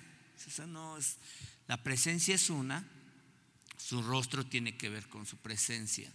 [0.47, 1.17] Eso no es,
[1.67, 2.87] la presencia es una,
[3.77, 6.11] su rostro tiene que ver con su presencia.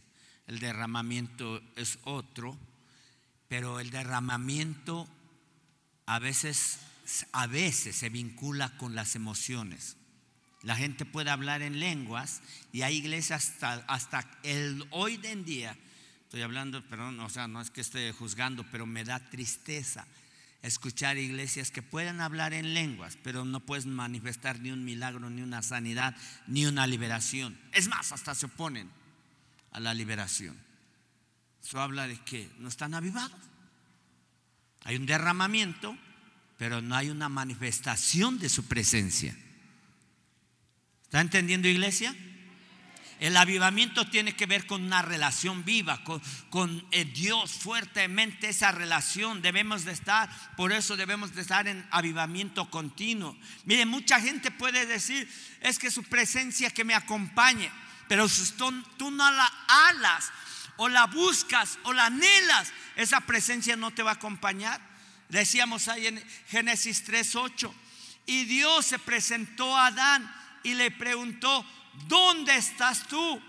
[0.46, 2.56] El derramamiento es otro,
[3.48, 5.08] pero el derramamiento
[6.06, 6.78] a veces,
[7.32, 9.96] a veces se vincula con las emociones.
[10.62, 12.42] La gente puede hablar en lenguas
[12.72, 13.52] y hay iglesias
[13.86, 15.76] hasta, el hoy en día,
[16.24, 20.06] estoy hablando, perdón, o sea, no es que esté juzgando, pero me da tristeza
[20.62, 25.40] escuchar iglesias que pueden hablar en lenguas, pero no pueden manifestar ni un milagro, ni
[25.40, 26.14] una sanidad,
[26.46, 27.58] ni una liberación.
[27.72, 28.90] Es más, hasta se oponen
[29.72, 30.58] a la liberación.
[31.62, 33.40] Eso habla de que no están avivados.
[34.84, 35.96] Hay un derramamiento,
[36.60, 39.34] pero no hay una manifestación de su presencia.
[41.04, 42.14] ¿Está entendiendo iglesia?
[43.18, 48.72] El avivamiento tiene que ver con una relación viva, con, con eh, Dios fuertemente esa
[48.72, 53.38] relación debemos de estar, por eso debemos de estar en avivamiento continuo.
[53.64, 55.32] Mire, mucha gente puede decir,
[55.62, 57.70] es que su presencia que me acompañe,
[58.06, 59.50] pero si tú, tú no la
[59.88, 60.30] alas
[60.76, 64.89] o la buscas o la anhelas, esa presencia no te va a acompañar.
[65.30, 67.72] Decíamos ahí en Génesis 3:8,
[68.26, 71.64] y Dios se presentó a Adán y le preguntó,
[72.06, 73.42] ¿dónde estás tú?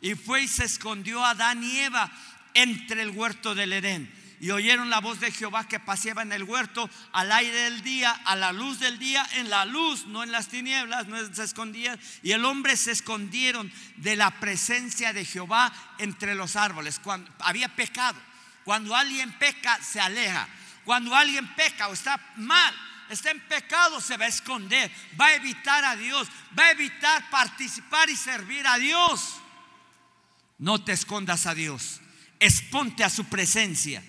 [0.00, 2.10] Y fue y se escondió Adán y Eva
[2.54, 4.12] entre el huerto del Edén.
[4.38, 8.10] Y oyeron la voz de Jehová que paseaba en el huerto al aire del día,
[8.10, 11.98] a la luz del día, en la luz, no en las tinieblas, no se escondían.
[12.22, 16.98] Y el hombre se escondieron de la presencia de Jehová entre los árboles.
[16.98, 18.18] Cuando había pecado.
[18.64, 20.46] Cuando alguien peca, se aleja.
[20.86, 22.72] Cuando alguien peca o está mal,
[23.10, 24.88] está en pecado, se va a esconder,
[25.20, 29.34] va a evitar a Dios, va a evitar participar y servir a Dios.
[30.58, 32.00] No te escondas a Dios,
[32.38, 34.00] exponte a su presencia.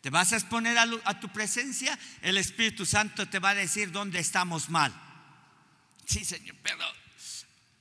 [0.00, 4.18] Te vas a exponer a, tu presencia, el Espíritu Santo te va a decir dónde
[4.18, 4.92] estamos mal.
[6.04, 6.84] Sí, Señor, pero,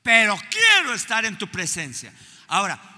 [0.03, 2.13] pero quiero estar en tu presencia.
[2.49, 2.92] Ahora,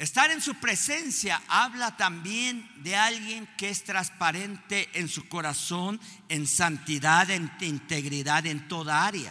[0.00, 6.46] Estar en su presencia habla también de alguien que es transparente en su corazón, en
[6.46, 9.30] santidad, en integridad, en toda área.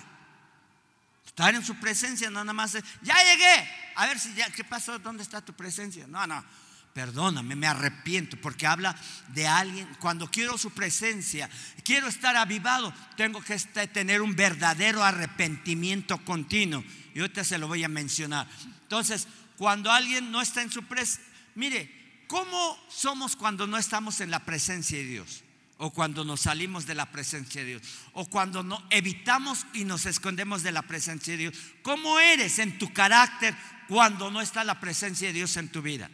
[1.25, 4.63] Estar en su presencia no nada más es, ya llegué, a ver si ya, ¿qué
[4.63, 4.99] pasó?
[4.99, 6.05] ¿Dónde está tu presencia?
[6.05, 6.45] No, no,
[6.93, 8.95] perdóname, me arrepiento, porque habla
[9.29, 11.49] de alguien, cuando quiero su presencia,
[11.83, 13.57] quiero estar avivado, tengo que
[13.87, 16.83] tener un verdadero arrepentimiento continuo.
[17.15, 18.47] Y ahorita se lo voy a mencionar.
[18.83, 19.27] Entonces,
[19.59, 21.21] cuando alguien no está en su presencia.
[21.55, 25.43] Mire, ¿cómo somos cuando no estamos en la presencia de Dios?
[25.79, 27.81] O cuando nos salimos de la presencia de Dios.
[28.13, 31.57] O cuando no evitamos y nos escondemos de la presencia de Dios.
[31.81, 33.53] ¿Cómo eres en tu carácter
[33.89, 36.09] cuando no está la presencia de Dios en tu vida?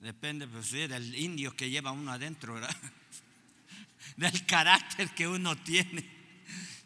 [0.00, 2.74] Depende pues, sí, del indio que lleva uno adentro, ¿verdad?
[4.16, 6.15] Del carácter que uno tiene.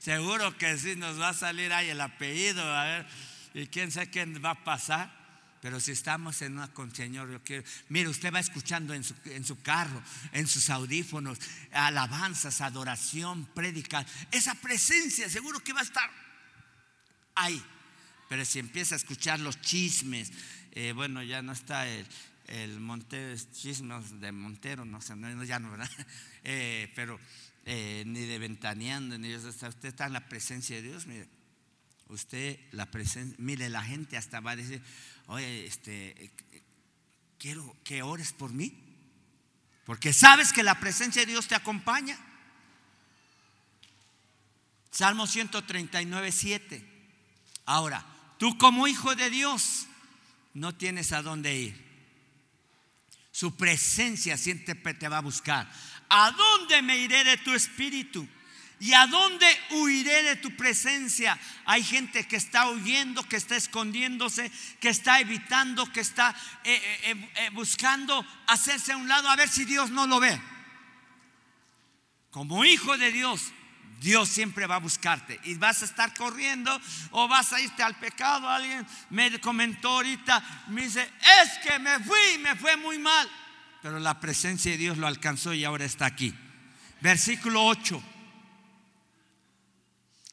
[0.00, 3.06] Seguro que sí nos va a salir ahí el apellido, a ver,
[3.52, 5.20] y quién sabe qué va a pasar.
[5.60, 7.64] Pero si estamos en una con Señor, yo quiero.
[7.90, 11.38] Mire, usted va escuchando en su, en su carro, en sus audífonos,
[11.70, 14.06] alabanzas, adoración, prédica.
[14.30, 16.10] Esa presencia seguro que va a estar
[17.34, 17.62] ahí.
[18.30, 20.32] Pero si empieza a escuchar los chismes,
[20.72, 22.06] eh, bueno, ya no está el,
[22.46, 25.90] el Montero, chismes de Montero, no sé, no, ya no, ¿verdad?
[26.42, 27.20] Eh, pero
[27.72, 31.28] eh, ni de ventaneando, ni de usted está en la presencia de Dios, mire.
[32.08, 34.82] Usted, la presencia, mire, la gente hasta va a decir,
[35.28, 36.32] oye, este,
[37.38, 38.76] quiero que ores por mí,
[39.84, 42.18] porque sabes que la presencia de Dios te acompaña.
[44.90, 46.84] Salmo 139, 7.
[47.66, 48.04] Ahora,
[48.40, 49.86] tú como hijo de Dios
[50.54, 51.90] no tienes a dónde ir.
[53.30, 55.70] Su presencia siempre te va a buscar.
[56.10, 58.28] ¿A dónde me iré de tu espíritu?
[58.80, 61.38] ¿Y a dónde huiré de tu presencia?
[61.66, 64.50] Hay gente que está huyendo, que está escondiéndose,
[64.80, 66.34] que está evitando, que está
[66.64, 70.40] eh, eh, eh, buscando hacerse a un lado a ver si Dios no lo ve.
[72.30, 73.52] Como hijo de Dios,
[74.00, 76.80] Dios siempre va a buscarte y vas a estar corriendo
[77.10, 78.48] o vas a irte al pecado.
[78.48, 81.02] Alguien me comentó ahorita, me dice,
[81.42, 83.28] es que me fui, me fue muy mal.
[83.82, 86.34] Pero la presencia de Dios lo alcanzó y ahora está aquí.
[87.00, 88.02] Versículo 8.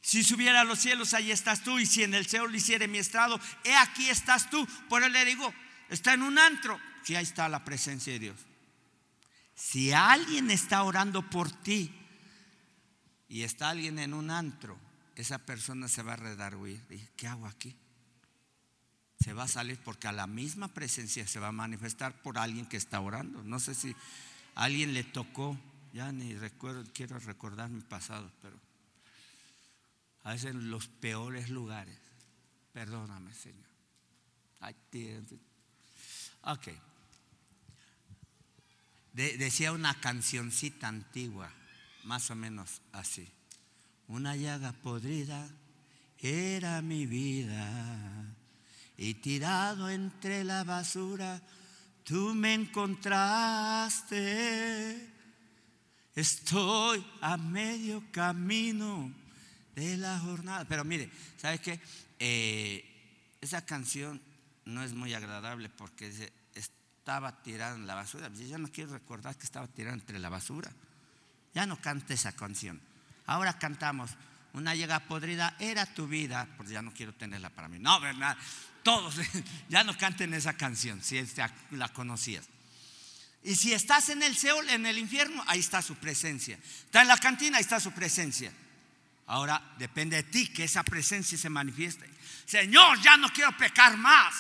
[0.02, 1.80] Si subiera a los cielos, ahí estás tú.
[1.80, 4.66] Y si en el cielo le hiciere mi estrado, he aquí estás tú.
[4.90, 5.54] Por eso le digo,
[5.90, 6.80] está en un antro.
[7.04, 8.40] Si ahí está la presencia de Dios.
[9.56, 11.94] Si alguien está orando por ti
[13.28, 14.78] y está alguien en un antro,
[15.16, 16.82] esa persona se va a redarguir.
[17.16, 17.76] ¿Qué hago aquí?
[19.20, 22.66] Se va a salir porque a la misma presencia se va a manifestar por alguien
[22.66, 23.44] que está orando.
[23.44, 23.96] No sé si
[24.56, 25.58] alguien le tocó,
[25.94, 28.58] ya ni recuerdo, quiero recordar mi pasado, pero
[30.24, 31.98] a veces en los peores lugares.
[32.74, 33.66] Perdóname, Señor.
[36.44, 36.68] Ok.
[39.14, 41.52] decía una cancioncita antigua,
[42.04, 43.28] más o menos así.
[44.08, 45.50] Una llaga podrida
[46.20, 48.37] era mi vida
[48.98, 51.42] y tirado entre la basura
[52.08, 54.18] tú me encontraste.
[56.16, 59.14] Estoy a medio camino
[59.76, 60.64] de la jornada.
[60.66, 61.82] Pero mire, ¿sabe qué?
[62.18, 64.22] Eh, esa canción
[64.66, 68.32] no es muy agradable porque estaba tirada en la basura.
[68.34, 70.72] Yo no quiero recordar que estaba tirada entre la basura.
[71.54, 72.80] Ya no cante esa canción.
[73.26, 74.12] Ahora cantamos,
[74.54, 77.80] una llega podrida era tu vida, porque ya no quiero tenerla para mí.
[77.80, 78.38] No, ¿verdad?
[78.88, 79.16] Todos
[79.70, 81.22] ya no canten esa canción, si
[81.72, 82.46] la conocías.
[83.44, 86.58] Y si estás en el Seol, en el infierno, ahí está su presencia.
[86.86, 88.50] Está en la cantina, ahí está su presencia.
[89.26, 92.10] Ahora depende de ti que esa presencia se manifieste.
[92.46, 94.34] Señor, ya no quiero pecar más.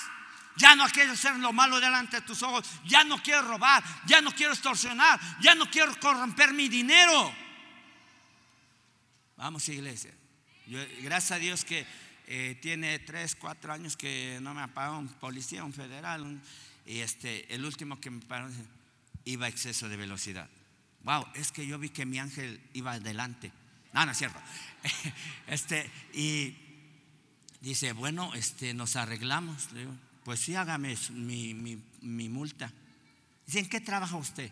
[0.56, 2.66] Ya no quiero hacer lo malo delante de tus ojos.
[2.86, 3.84] Ya no quiero robar.
[4.06, 5.20] Ya no quiero extorsionar.
[5.42, 7.36] Ya no quiero corromper mi dinero.
[9.36, 10.14] Vamos, iglesia.
[11.02, 11.86] gracias a Dios que
[12.28, 16.42] eh, tiene tres, cuatro años que no me ha pagado un policía, un federal.
[16.86, 18.50] y este, el último que me paró
[19.24, 20.50] iba a exceso de velocidad.
[21.04, 23.52] Wow, es que yo vi que mi ángel iba adelante.
[23.94, 24.40] No, no es cierto.
[25.48, 26.56] Este, y
[27.62, 29.72] dice, bueno, este, nos arreglamos.
[29.72, 29.94] Le digo,
[30.26, 32.72] pues sí, hágame mi, mi, multa.
[33.46, 34.52] Dice, ¿en qué trabaja usted?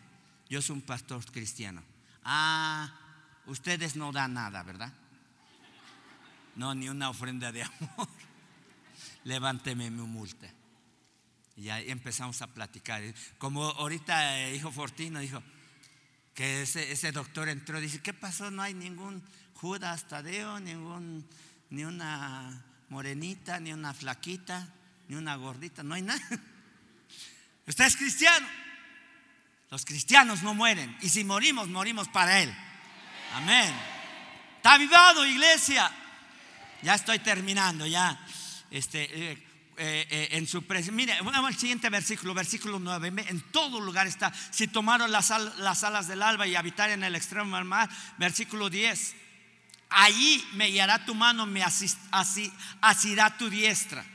[0.49, 1.83] Yo soy un pastor cristiano.
[2.23, 2.89] Ah,
[3.47, 4.93] ustedes no dan nada, ¿verdad?
[6.55, 8.07] No, ni una ofrenda de amor.
[9.23, 10.47] Levánteme mi multa.
[11.57, 13.01] Y ahí empezamos a platicar.
[13.37, 15.41] Como ahorita eh, hijo Fortino dijo
[16.33, 18.51] que ese, doctor entró y dice, ¿qué pasó?
[18.51, 21.27] No hay ningún Judas Tadeo, ningún,
[21.69, 24.67] ni una morenita, ni una flaquita,
[25.07, 26.21] ni una gordita, no hay nada.
[27.67, 28.47] Usted es cristiano.
[29.71, 30.95] Los cristianos no mueren.
[31.01, 32.53] Y si morimos, morimos para Él.
[33.33, 33.73] Amén.
[34.57, 35.91] Está avivado, iglesia.
[36.85, 38.23] Ya estoy terminando, ya.
[38.69, 39.43] Este, eh,
[39.77, 40.93] eh, eh, en su presencia.
[40.93, 43.11] Mire, vamos al siguiente versículo, versículo 9.
[43.27, 44.31] En todo lugar está.
[44.51, 48.69] Si tomaron las, las alas del alba y habitar en el extremo del mar, versículo
[48.69, 49.15] 10
[49.89, 54.05] allí me guiará tu mano, me asirá tu diestra.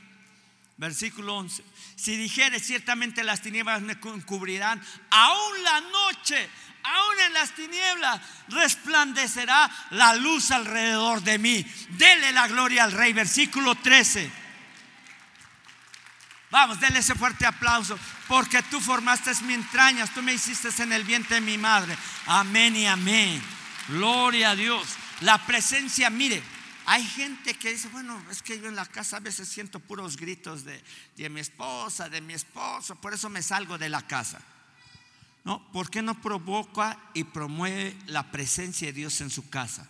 [0.77, 1.64] Versículo 11.
[1.97, 6.49] Si dijere ciertamente las tinieblas me cubrirán, aún la noche,
[6.83, 11.66] aún en las tinieblas, resplandecerá la luz alrededor de mí.
[11.91, 13.12] Dele la gloria al Rey.
[13.12, 14.31] Versículo 13.
[16.51, 21.05] Vamos, denle ese fuerte aplauso, porque tú formaste mi entrañas, tú me hiciste en el
[21.05, 21.97] vientre de mi madre.
[22.26, 23.41] Amén y amén.
[23.89, 24.85] Gloria a Dios.
[25.20, 26.43] La presencia, mire,
[26.87, 30.16] hay gente que dice, bueno, es que yo en la casa a veces siento puros
[30.16, 30.83] gritos de,
[31.31, 34.41] mi esposa, de mi esposo, por eso me salgo de la casa.
[35.45, 39.88] No, ¿por qué no provoca y promueve la presencia de Dios en su casa?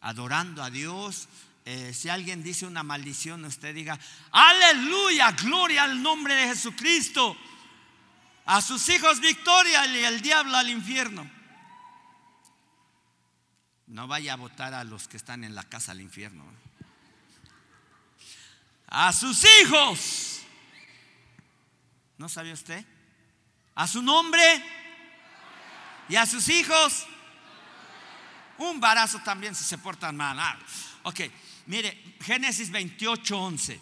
[0.00, 1.28] Adorando a Dios.
[1.64, 3.98] Eh, si alguien dice una maldición, usted diga,
[4.32, 7.36] aleluya, gloria al nombre de Jesucristo.
[8.46, 11.30] A sus hijos victoria y el diablo al infierno.
[13.86, 16.44] No vaya a votar a los que están en la casa al infierno.
[18.88, 20.42] A sus hijos.
[22.18, 22.84] ¿No sabía usted?
[23.74, 24.42] A su nombre
[26.08, 27.06] y a sus hijos.
[28.58, 30.38] Un barazo también si se portan mal.
[30.38, 30.58] Ah,
[31.02, 31.20] ok,
[31.66, 33.80] mire, Génesis 28, 11.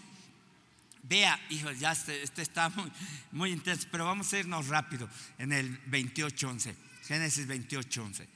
[1.05, 2.91] Vea, hijo, ya este, este está muy,
[3.33, 6.77] muy, intenso, pero vamos a irnos rápido en el 28, 11.
[7.07, 8.29] Génesis 28, 11.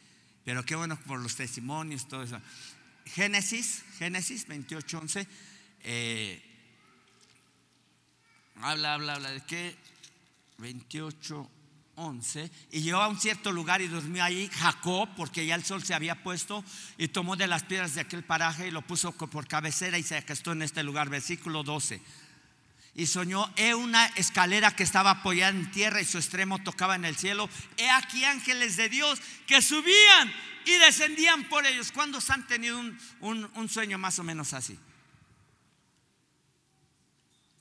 [0.44, 2.40] Pero qué bueno por los testimonios, todo eso.
[3.06, 5.28] Génesis, Génesis 28, 11.
[5.84, 6.42] Eh,
[8.56, 9.76] habla, habla, habla de qué?
[10.58, 11.50] 28,
[11.96, 15.82] 11, y llegó a un cierto lugar y durmió ahí Jacob, porque ya el sol
[15.82, 16.64] se había puesto,
[16.98, 20.16] y tomó de las piedras de aquel paraje y lo puso por cabecera y se
[20.16, 22.02] acostó en este lugar, versículo 12.
[22.94, 27.04] Y soñó, he una escalera que estaba apoyada en tierra y su extremo tocaba en
[27.04, 27.48] el cielo.
[27.76, 30.32] He aquí ángeles de Dios que subían
[30.64, 31.92] y descendían por ellos.
[31.92, 32.98] ¿Cuántos han tenido un,
[33.54, 34.78] un, sueño más o menos así?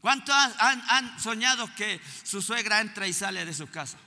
[0.05, 3.97] ¿Cuántos han, soñado que su suegra entra y sale de su casa?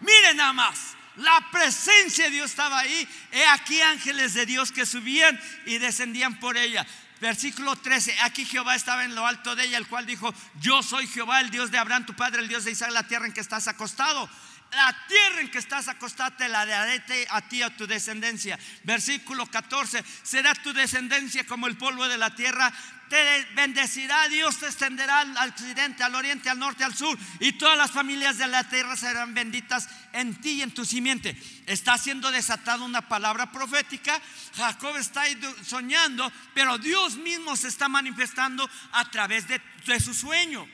[0.00, 0.96] Miren nada más.
[1.18, 3.08] La presencia de Dios estaba ahí.
[3.30, 6.84] He aquí ángeles de Dios que subían y descendían por ella.
[7.20, 8.22] Versículo 13.
[8.22, 11.50] Aquí Jehová estaba en lo alto de ella, el cual dijo: Yo soy Jehová, el
[11.50, 14.28] Dios de Abraham, tu padre, el Dios de Isaac, la tierra en que estás acostado.
[14.72, 18.58] La tierra en que estás acostado te la daré a ti, a tu descendencia.
[18.84, 20.02] Versículo 14.
[20.22, 22.72] Será tu descendencia como el polvo de la tierra
[23.12, 27.76] te bendecirá, Dios te extenderá al occidente, al oriente, al norte, al sur, y todas
[27.76, 31.36] las familias de la tierra serán benditas en ti y en tu simiente.
[31.66, 34.18] Está siendo desatada una palabra profética,
[34.56, 35.24] Jacob está
[35.62, 39.60] soñando, pero Dios mismo se está manifestando a través de,
[40.00, 40.66] su sueño.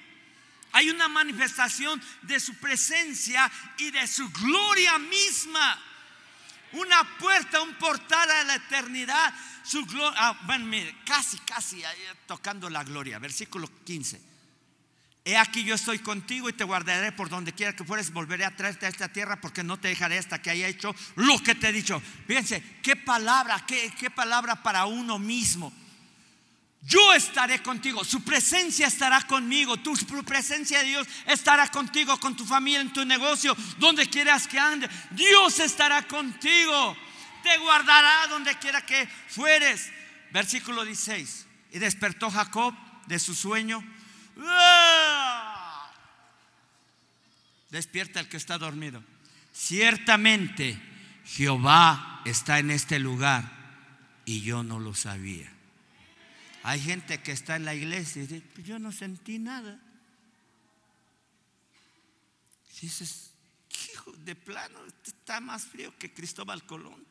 [0.70, 5.76] Hay una manifestación de su presencia y de su gloria misma.
[6.70, 9.34] Una puerta, un portal a la eternidad
[9.68, 10.38] su gloria, ah,
[11.04, 11.82] casi, casi
[12.26, 14.18] tocando la gloria, versículo 15.
[15.24, 18.56] He aquí yo estoy contigo y te guardaré por donde quiera que fueres, volveré a
[18.56, 21.68] traerte a esta tierra porque no te dejaré hasta que haya hecho lo que te
[21.68, 22.00] he dicho.
[22.26, 25.70] Fíjense, qué palabra, qué, qué palabra para uno mismo.
[26.80, 29.94] Yo estaré contigo, su presencia estará conmigo, tu
[30.24, 34.88] presencia de Dios estará contigo, con tu familia, en tu negocio, donde quieras que ande.
[35.10, 36.96] Dios estará contigo
[37.42, 39.90] te guardará donde quiera que fueres.
[40.30, 41.46] Versículo 16.
[41.72, 42.74] Y despertó Jacob
[43.06, 43.82] de su sueño.
[47.70, 49.02] Despierta el que está dormido.
[49.52, 50.80] Ciertamente
[51.24, 53.50] Jehová está en este lugar
[54.24, 55.52] y yo no lo sabía.
[56.62, 59.80] Hay gente que está en la iglesia y dice, pues yo no sentí nada.
[62.80, 63.32] dices,
[63.92, 67.07] hijo de plano, está más frío que Cristóbal Colón.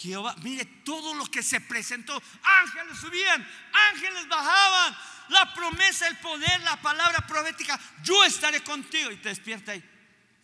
[0.00, 2.20] Jehová, mire todo lo que se presentó.
[2.42, 3.46] Ángeles subían,
[3.92, 4.96] ángeles bajaban.
[5.28, 7.78] La promesa, el poder, la palabra profética.
[8.02, 9.10] Yo estaré contigo.
[9.10, 9.84] Y te despierta ahí.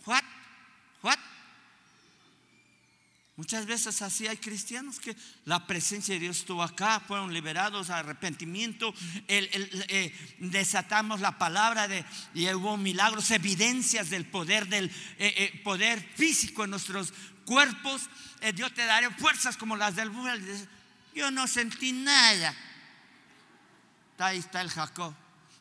[0.04, 0.22] What?
[1.02, 1.18] What?
[3.36, 8.94] Muchas veces así hay cristianos que la presencia de Dios estuvo acá, fueron liberados, arrepentimiento,
[9.28, 12.02] eh, desatamos la palabra de,
[12.32, 14.86] y hubo milagros, evidencias del poder, del
[15.18, 17.12] eh, eh, poder físico en nuestros
[17.46, 18.10] cuerpos,
[18.42, 20.44] eh, Dios te daré fuerzas como las del búfalo.
[21.14, 22.54] Yo no sentí nada.
[24.18, 25.14] Ahí está el Jacob.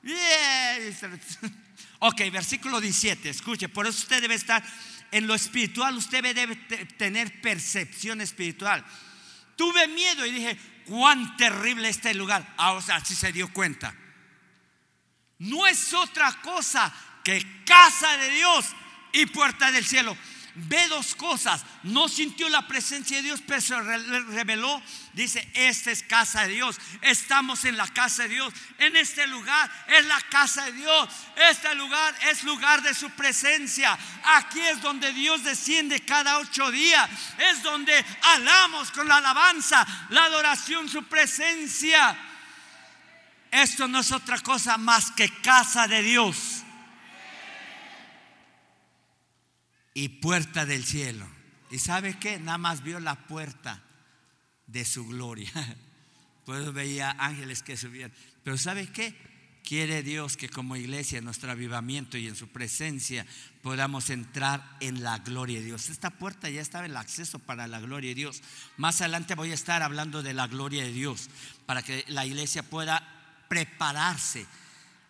[1.99, 4.64] Ok, versículo 17, escuche, por eso usted debe estar
[5.12, 6.56] en lo espiritual, usted debe
[6.98, 8.86] tener percepción espiritual.
[9.56, 12.53] Tuve miedo y dije, cuán terrible este lugar.
[12.57, 13.95] Ahora sí se dio cuenta.
[15.40, 16.94] No es otra cosa
[17.24, 18.68] que casa de Dios
[19.14, 20.16] y puerta del cielo
[20.56, 21.64] ve dos cosas.
[21.84, 24.82] No sintió la presencia de Dios, pero se reveló.
[25.14, 26.77] Dice, esta es casa de Dios.
[27.02, 28.53] Estamos en la casa de Dios.
[28.77, 31.10] En este lugar es la casa de Dios.
[31.49, 33.98] Este lugar es lugar de su presencia.
[34.23, 37.10] Aquí es donde Dios desciende cada ocho días.
[37.38, 42.18] Es donde alamos con la alabanza, la adoración, su presencia.
[43.52, 46.65] Esto no es otra cosa más que casa de Dios.
[49.96, 51.26] Y puerta del cielo.
[51.72, 52.38] ¿Y sabe qué?
[52.38, 53.82] Nada más vio la puerta
[54.68, 55.52] de su gloria.
[56.46, 58.14] Pues veía ángeles que subían.
[58.44, 59.16] Pero ¿sabe qué?
[59.64, 63.26] Quiere Dios que como iglesia, en nuestro avivamiento y en su presencia,
[63.64, 65.90] podamos entrar en la gloria de Dios.
[65.90, 68.44] Esta puerta ya estaba el acceso para la gloria de Dios.
[68.78, 71.32] Más adelante voy a estar hablando de la gloria de Dios,
[71.66, 73.02] para que la iglesia pueda
[73.50, 74.46] prepararse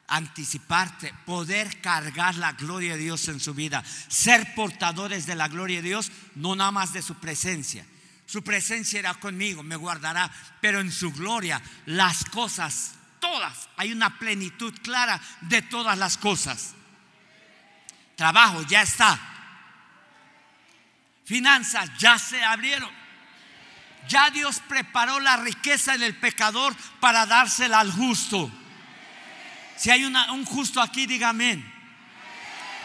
[0.08, 5.82] anticiparte, poder cargar la gloria de Dios en su vida, ser portadores de la gloria
[5.82, 7.86] de Dios, no nada más de su presencia.
[8.26, 14.18] Su presencia era conmigo, me guardará, pero en su gloria las cosas, todas, hay una
[14.18, 16.74] plenitud clara de todas las cosas.
[18.16, 19.20] Trabajo ya está.
[21.26, 22.90] Finanzas ya se abrieron.
[24.08, 28.52] Ya Dios preparó la riqueza del pecador para dársela al justo.
[29.78, 31.64] Si hay un justo aquí, dígame.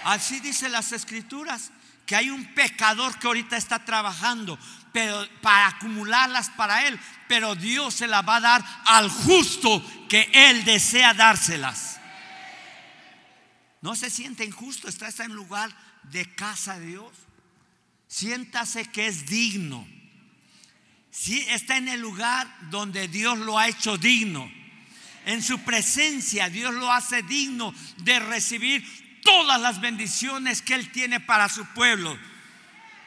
[0.04, 1.70] Así dice las escrituras,
[2.06, 4.58] que hay un pecador que ahorita está trabajando
[4.92, 6.98] pero, para acumularlas para él,
[7.28, 12.00] pero Dios se las va a dar al justo que él desea dárselas.
[13.82, 15.70] No se siente injusto, está, está en lugar
[16.04, 17.12] de casa de Dios.
[18.08, 19.86] Siéntase que es digno.
[21.10, 24.50] Si está en el lugar donde Dios lo ha hecho digno.
[25.30, 31.20] En su presencia Dios lo hace digno de recibir todas las bendiciones que Él tiene
[31.20, 32.18] para su pueblo.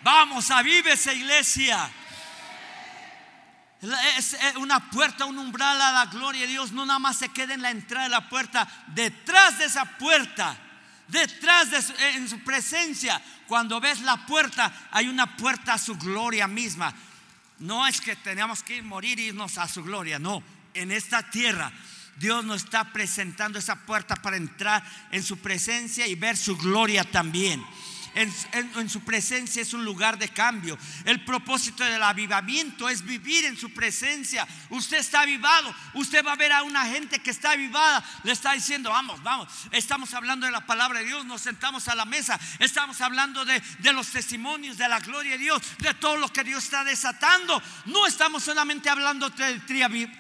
[0.04, 1.92] Vamos, avive esa iglesia.
[4.18, 6.72] Es una puerta, un umbral a la gloria de Dios.
[6.72, 8.70] No nada más se queda en la entrada de la puerta.
[8.88, 10.56] Detrás de esa puerta,
[11.10, 15.98] detrás de su, en su presencia, cuando ves la puerta, hay una puerta a su
[15.98, 16.94] gloria misma.
[17.60, 20.42] No es que tenemos que ir morir e irnos a su gloria, no.
[20.74, 21.70] En esta tierra
[22.18, 27.04] Dios nos está presentando esa puerta para entrar en su presencia y ver su gloria
[27.04, 27.64] también
[28.16, 30.78] en, su presencia es un lugar de cambio.
[31.06, 34.48] El propósito del avivamiento es vivir en su presencia.
[34.70, 35.74] Usted está avivado.
[35.94, 38.04] Usted va a ver a una gente que está avivada.
[38.24, 39.48] Le está diciendo, vamos, vamos.
[39.72, 41.26] Estamos hablando de la palabra de Dios.
[41.26, 42.40] Nos sentamos a la mesa.
[42.60, 46.44] Estamos hablando de, de los testimonios, de la gloria de Dios, de todo lo que
[46.44, 47.62] Dios está desatando.
[47.86, 49.60] No estamos solamente hablando de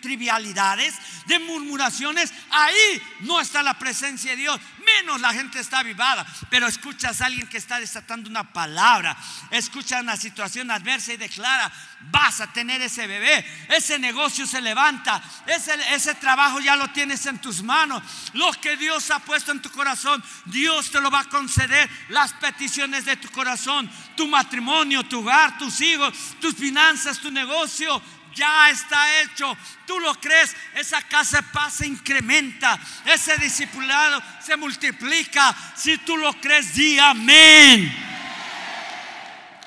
[0.01, 0.95] trivialidades,
[1.27, 2.33] de murmuraciones.
[2.49, 4.59] Ahí no está la presencia de Dios.
[4.85, 6.25] Menos la gente está avivada.
[6.49, 9.15] Pero escuchas a alguien que está desatando una palabra,
[9.51, 11.71] escucha una situación adversa y declara,
[12.11, 17.25] vas a tener ese bebé, ese negocio se levanta, ese, ese trabajo ya lo tienes
[17.25, 18.03] en tus manos,
[18.33, 22.33] lo que Dios ha puesto en tu corazón, Dios te lo va a conceder, las
[22.33, 28.01] peticiones de tu corazón, tu matrimonio, tu hogar, tus hijos, tus finanzas, tu negocio,
[28.35, 29.57] ya está hecho.
[29.85, 35.55] Tú lo crees, esa casa de paz se incrementa, ese discipulado se multiplica.
[35.75, 37.91] Si tú lo crees, di amén.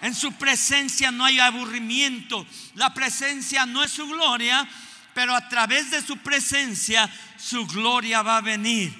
[0.02, 2.46] En su presencia no hay aburrimiento.
[2.74, 4.68] La presencia no es su gloria,
[5.14, 8.94] pero a través de su presencia su gloria va a venir.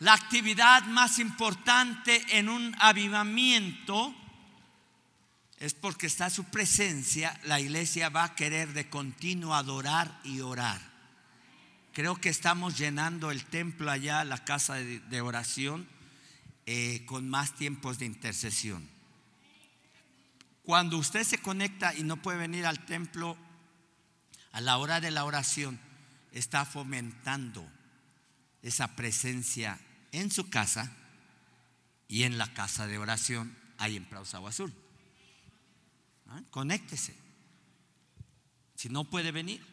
[0.00, 4.14] La actividad más importante en un avivamiento
[5.64, 10.78] es porque está su presencia, la iglesia va a querer de continuo adorar y orar.
[11.94, 15.88] Creo que estamos llenando el templo allá, la casa de, oración,
[16.66, 18.86] eh, con más tiempos de intercesión.
[20.64, 23.38] Cuando usted se conecta y no puede venir al templo
[24.52, 25.80] a la hora de la oración,
[26.30, 27.66] está fomentando
[28.60, 29.80] esa presencia
[30.12, 30.92] en su casa
[32.06, 34.83] y en la casa de oración ahí en Prausagua Azul.
[36.34, 36.42] ¿Ah?
[36.50, 37.14] Conéctese.
[38.74, 39.64] Si no puede venir.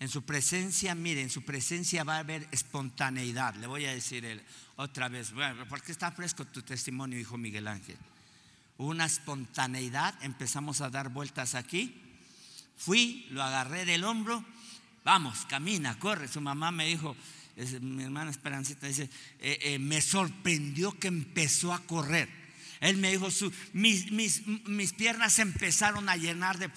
[0.00, 3.54] En su presencia, mire, en su presencia va a haber espontaneidad.
[3.54, 4.44] Le voy a decir
[4.76, 7.96] otra vez, bueno, porque está fresco tu testimonio, hijo Miguel Ángel.
[8.76, 12.02] Una espontaneidad, empezamos a dar vueltas aquí.
[12.76, 14.44] Fui, lo agarré del hombro,
[15.04, 16.26] vamos, camina, corre.
[16.26, 17.16] Su mamá me dijo,
[17.80, 19.08] mi hermana Esperancita dice,
[19.38, 22.43] eh, eh, me sorprendió que empezó a correr.
[22.84, 23.28] Él me dijo,
[23.72, 26.70] mis, mis, piernas empezaron a llenar de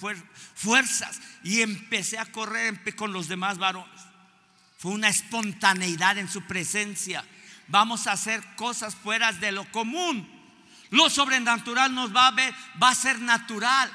[0.54, 4.00] fuerzas y empecé a correr con los demás varones.
[4.78, 7.22] Fue una espontaneidad en su presencia.
[7.66, 10.26] Vamos a hacer cosas fuera de lo común.
[10.88, 13.92] Lo sobrenatural nos va a ver, va a ser natural.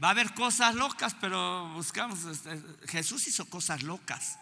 [0.00, 2.26] Va a haber cosas locas, pero buscamos.
[2.26, 4.38] Este, Jesús hizo cosas locas.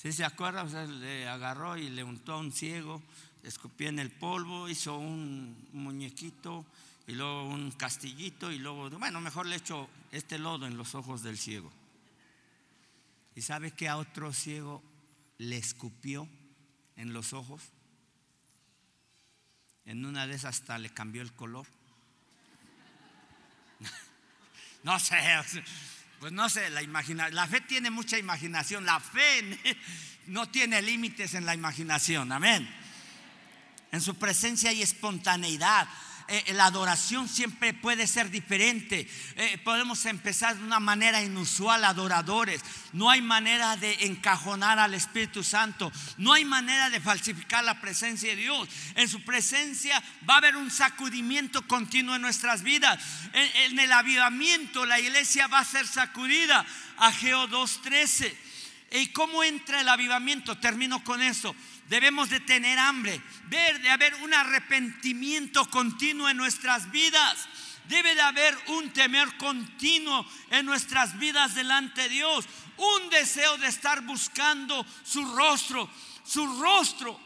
[0.00, 3.02] Si se acuerda, le agarró y le untó a un ciego,
[3.42, 6.64] escupió en el polvo, hizo un muñequito
[7.08, 11.24] y luego un castillito y luego, bueno, mejor le echo este lodo en los ojos
[11.24, 11.72] del ciego.
[13.34, 14.84] ¿Y sabe que a otro ciego
[15.38, 16.28] le escupió
[16.94, 17.60] en los ojos?
[19.84, 21.66] En una de esas hasta le cambió el color.
[24.84, 25.16] no sé,
[26.20, 29.76] pues no sé, la imaginación, la fe tiene mucha imaginación, la fe
[30.26, 32.68] no tiene límites en la imaginación, amén.
[33.92, 35.88] En su presencia hay espontaneidad,
[36.30, 39.08] eh, la adoración siempre puede ser diferente.
[39.36, 42.60] Eh, podemos empezar de una manera inusual, adoradores.
[42.92, 45.90] No hay manera de encajonar al Espíritu Santo.
[46.18, 48.68] No hay manera de falsificar la presencia de Dios.
[48.94, 53.02] En su presencia va a haber un sacudimiento continuo en nuestras vidas.
[53.32, 56.66] En, el avivamiento la iglesia va a ser sacudida.
[56.98, 58.34] Ageo 2.13.
[58.90, 60.58] ¿Y cómo entra el avivamiento?
[60.58, 61.56] Termino con eso.
[61.88, 67.48] Debemos de tener hambre, ver de haber un arrepentimiento continuo en nuestras vidas.
[67.88, 72.44] Debe de haber un temer continuo en nuestras vidas delante de Dios.
[72.76, 75.88] Un deseo de estar buscando su rostro.
[76.24, 77.18] Su rostro,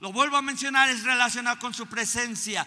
[0.00, 2.66] lo vuelvo a mencionar, es relacionado con su presencia.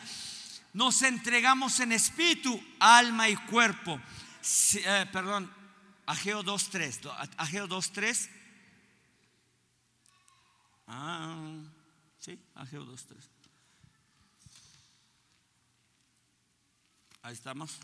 [0.72, 4.00] Nos entregamos en espíritu, alma y cuerpo.
[4.76, 5.52] Eh, perdón,
[6.06, 7.28] Ageo 2.3.
[7.38, 8.43] Ageo 2.3
[10.96, 11.36] Ah,
[12.20, 13.18] sí, Ageo 2.3.
[17.24, 17.80] Ahí estamos.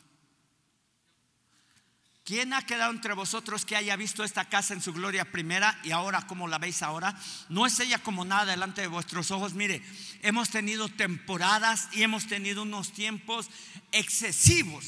[2.24, 5.90] ¿Quién ha quedado entre vosotros que haya visto esta casa en su gloria primera y
[5.90, 7.20] ahora como la veis ahora?
[7.48, 9.56] No es ella como nada delante de vuestros ojos.
[9.56, 9.82] Mire,
[10.22, 13.50] hemos tenido temporadas y hemos tenido unos tiempos
[13.92, 14.86] excesivos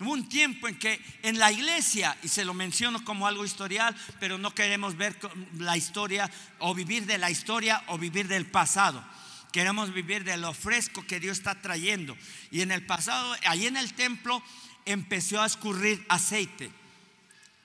[0.00, 3.96] Hubo un tiempo en que en la iglesia, y se lo menciono como algo historial,
[4.20, 5.16] pero no queremos ver
[5.58, 6.30] la historia
[6.60, 9.04] o vivir de la historia o vivir del pasado.
[9.52, 12.16] Queremos vivir de lo fresco que Dios está trayendo.
[12.50, 14.42] Y en el pasado, ahí en el templo,
[14.84, 16.70] empezó a escurrir aceite.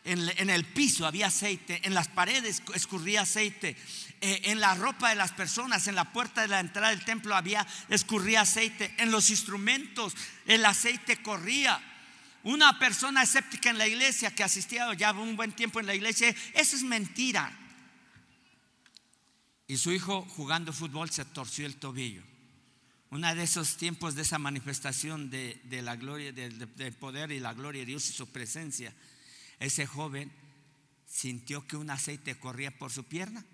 [0.06, 3.78] En, el piso había aceite, en las paredes escurría aceite,
[4.20, 7.36] eh, en la ropa de las personas, en la puerta de la entrada del templo
[7.36, 10.14] había escurría aceite, en los instrumentos
[10.46, 11.82] el aceite corría.
[12.44, 16.36] Una persona escéptica en la iglesia que asistía ya un buen tiempo en la iglesia,
[16.54, 17.58] eso es mentira.
[19.68, 22.22] Y su hijo jugando fútbol se torció el tobillo.
[23.12, 26.68] Uno de esos tiempos de esa manifestación de, la gloria, del,
[27.00, 28.94] poder y la gloria de Dios y su presencia,
[29.60, 30.32] ese joven
[31.08, 33.46] sintió que un aceite corría por su pierna.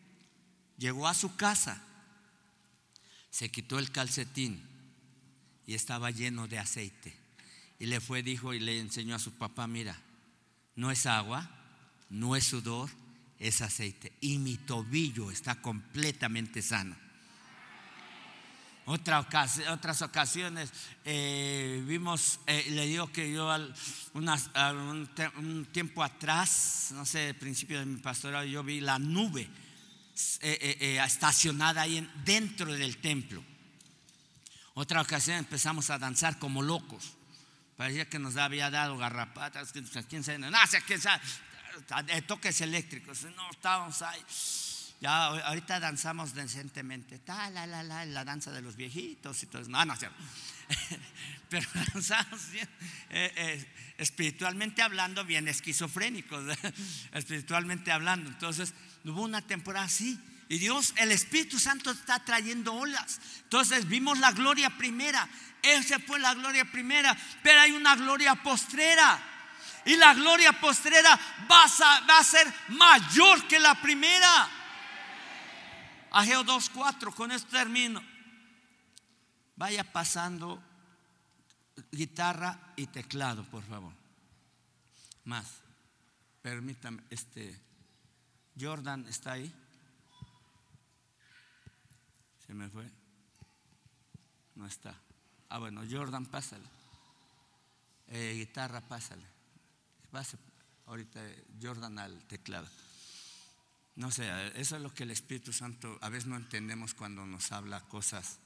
[0.78, 1.84] Llegó a su casa,
[3.30, 4.66] se quitó el calcetín
[5.68, 7.19] y estaba lleno de aceite.
[7.80, 9.98] Y le fue, dijo y le enseñó a su papá, mira,
[10.76, 11.50] no es agua,
[12.10, 12.90] no es sudor,
[13.40, 14.12] es aceite.
[14.20, 16.96] Y mi tobillo está completamente sano.
[18.86, 19.20] Otra
[19.72, 20.72] otras ocasiones
[21.06, 23.48] eh, vimos, eh, le digo que yo
[24.14, 29.48] un, tiempo atrás, no sé, al principio de mi pastorado, yo vi la nube
[30.42, 33.44] eh, estacionada ahí dentro del templo.
[34.74, 37.19] Otra ocasión empezamos a danzar como locos.
[37.80, 40.50] Parecía que nos había dado garrapatas, quién sabe, no
[40.86, 41.22] quién sabe,
[42.28, 44.20] toques eléctricos, no estábamos ahí.
[45.00, 49.62] Ya ahorita danzamos decentemente, ta, la, la, la, la danza de los viejitos y todo
[49.62, 49.72] eso.
[49.72, 49.96] No, no,
[51.50, 52.68] pero danzamos bien,
[53.12, 56.58] eh, eh, espiritualmente hablando, bien esquizofrénicos,
[57.14, 58.30] espiritualmente hablando.
[58.30, 58.74] Entonces,
[59.06, 60.20] hubo una temporada así.
[60.50, 63.22] Y Dios, el Espíritu Santo está trayendo olas.
[63.44, 65.30] Entonces vimos la gloria primera.
[65.62, 69.22] Esa fue la gloria primera, pero hay una gloria postrera.
[69.86, 71.18] Y la gloria postrera
[71.50, 74.50] va a, ser mayor que la primera.
[76.12, 78.04] Ageo 2.4, con esto termino.
[79.56, 80.64] Vaya pasando
[81.92, 83.94] guitarra y teclado, por favor.
[85.26, 85.46] Más.
[86.42, 87.62] Permítame, este.
[88.60, 89.54] Jordan está ahí.
[92.50, 92.90] Se me fue.
[94.56, 95.00] No está.
[95.50, 96.66] Ah, bueno, Jordan, pásale.
[98.08, 99.24] Eh, guitarra, pásale.
[100.10, 100.36] Pase
[100.88, 101.22] ahorita
[101.62, 102.68] Jordan al teclado.
[103.98, 104.28] No sé,
[104.60, 108.40] eso es lo que el Espíritu Santo a veces no entendemos cuando nos habla cosas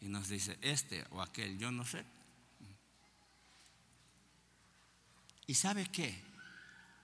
[0.00, 2.04] y nos dice este o aquel, yo no sé.
[5.46, 6.20] ¿Y sabe qué?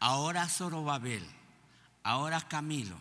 [0.01, 1.25] Ahora Zorobabel,
[2.03, 2.99] ahora Camilo,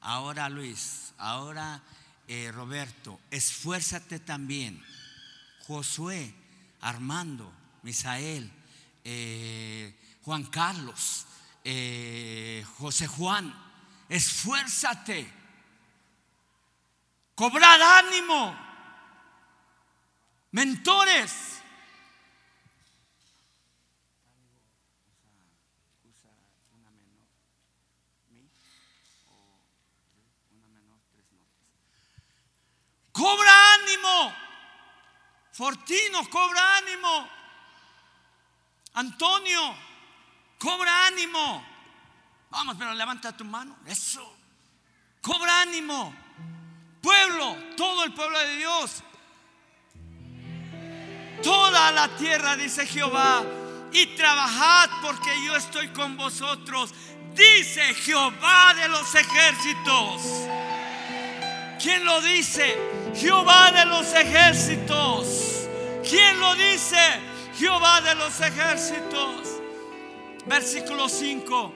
[0.00, 1.84] ahora Luis, ahora
[2.28, 4.84] eh, Roberto, esfuérzate también.
[5.66, 6.32] Josué,
[6.80, 7.52] Armando,
[7.82, 8.50] Misael,
[9.04, 11.26] eh, Juan Carlos,
[11.64, 13.52] eh, José Juan,
[14.08, 15.30] esfuérzate,
[17.34, 18.56] cobrar ánimo,
[20.52, 21.57] mentores.
[33.18, 34.32] Cobra ánimo.
[35.50, 37.28] Fortino, cobra ánimo.
[38.94, 39.74] Antonio,
[40.56, 41.66] cobra ánimo.
[42.48, 43.76] Vamos, pero levanta tu mano.
[43.86, 44.36] Eso.
[45.20, 46.14] Cobra ánimo.
[47.02, 49.02] Pueblo, todo el pueblo de Dios.
[51.42, 53.42] Toda la tierra, dice Jehová.
[53.90, 56.94] Y trabajad porque yo estoy con vosotros.
[57.34, 60.22] Dice Jehová de los ejércitos.
[61.78, 62.76] ¿Quién lo dice?
[63.14, 65.68] Jehová de los ejércitos.
[66.08, 66.98] ¿Quién lo dice?
[67.56, 69.60] Jehová de los ejércitos.
[70.46, 71.74] Versículo 5.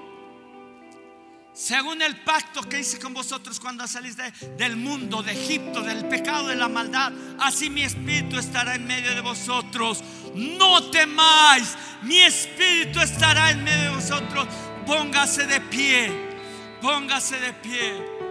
[1.52, 4.16] Según el pacto que hice con vosotros cuando salís
[4.56, 9.14] del mundo, de Egipto, del pecado, de la maldad, así mi espíritu estará en medio
[9.14, 10.02] de vosotros.
[10.34, 14.48] No temáis, mi espíritu estará en medio de vosotros.
[14.86, 16.10] Póngase de pie,
[16.80, 18.21] póngase de pie.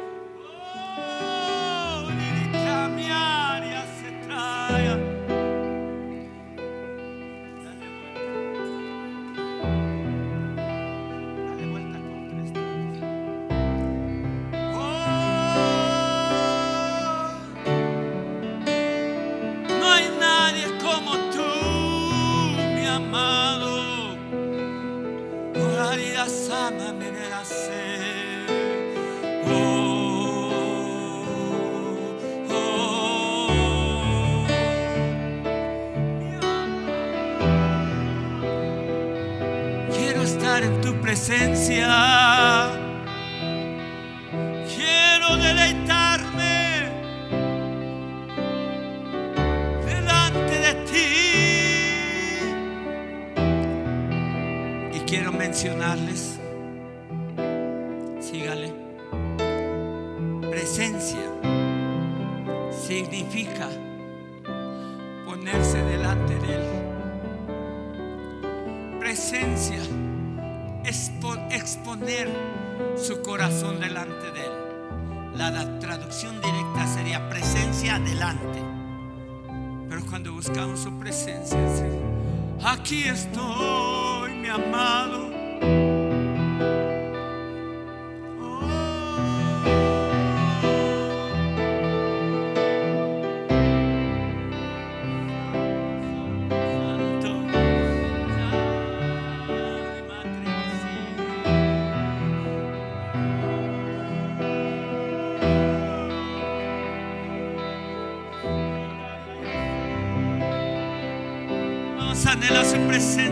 [112.92, 113.31] presente.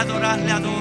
[0.00, 0.79] adorarle, adorarle.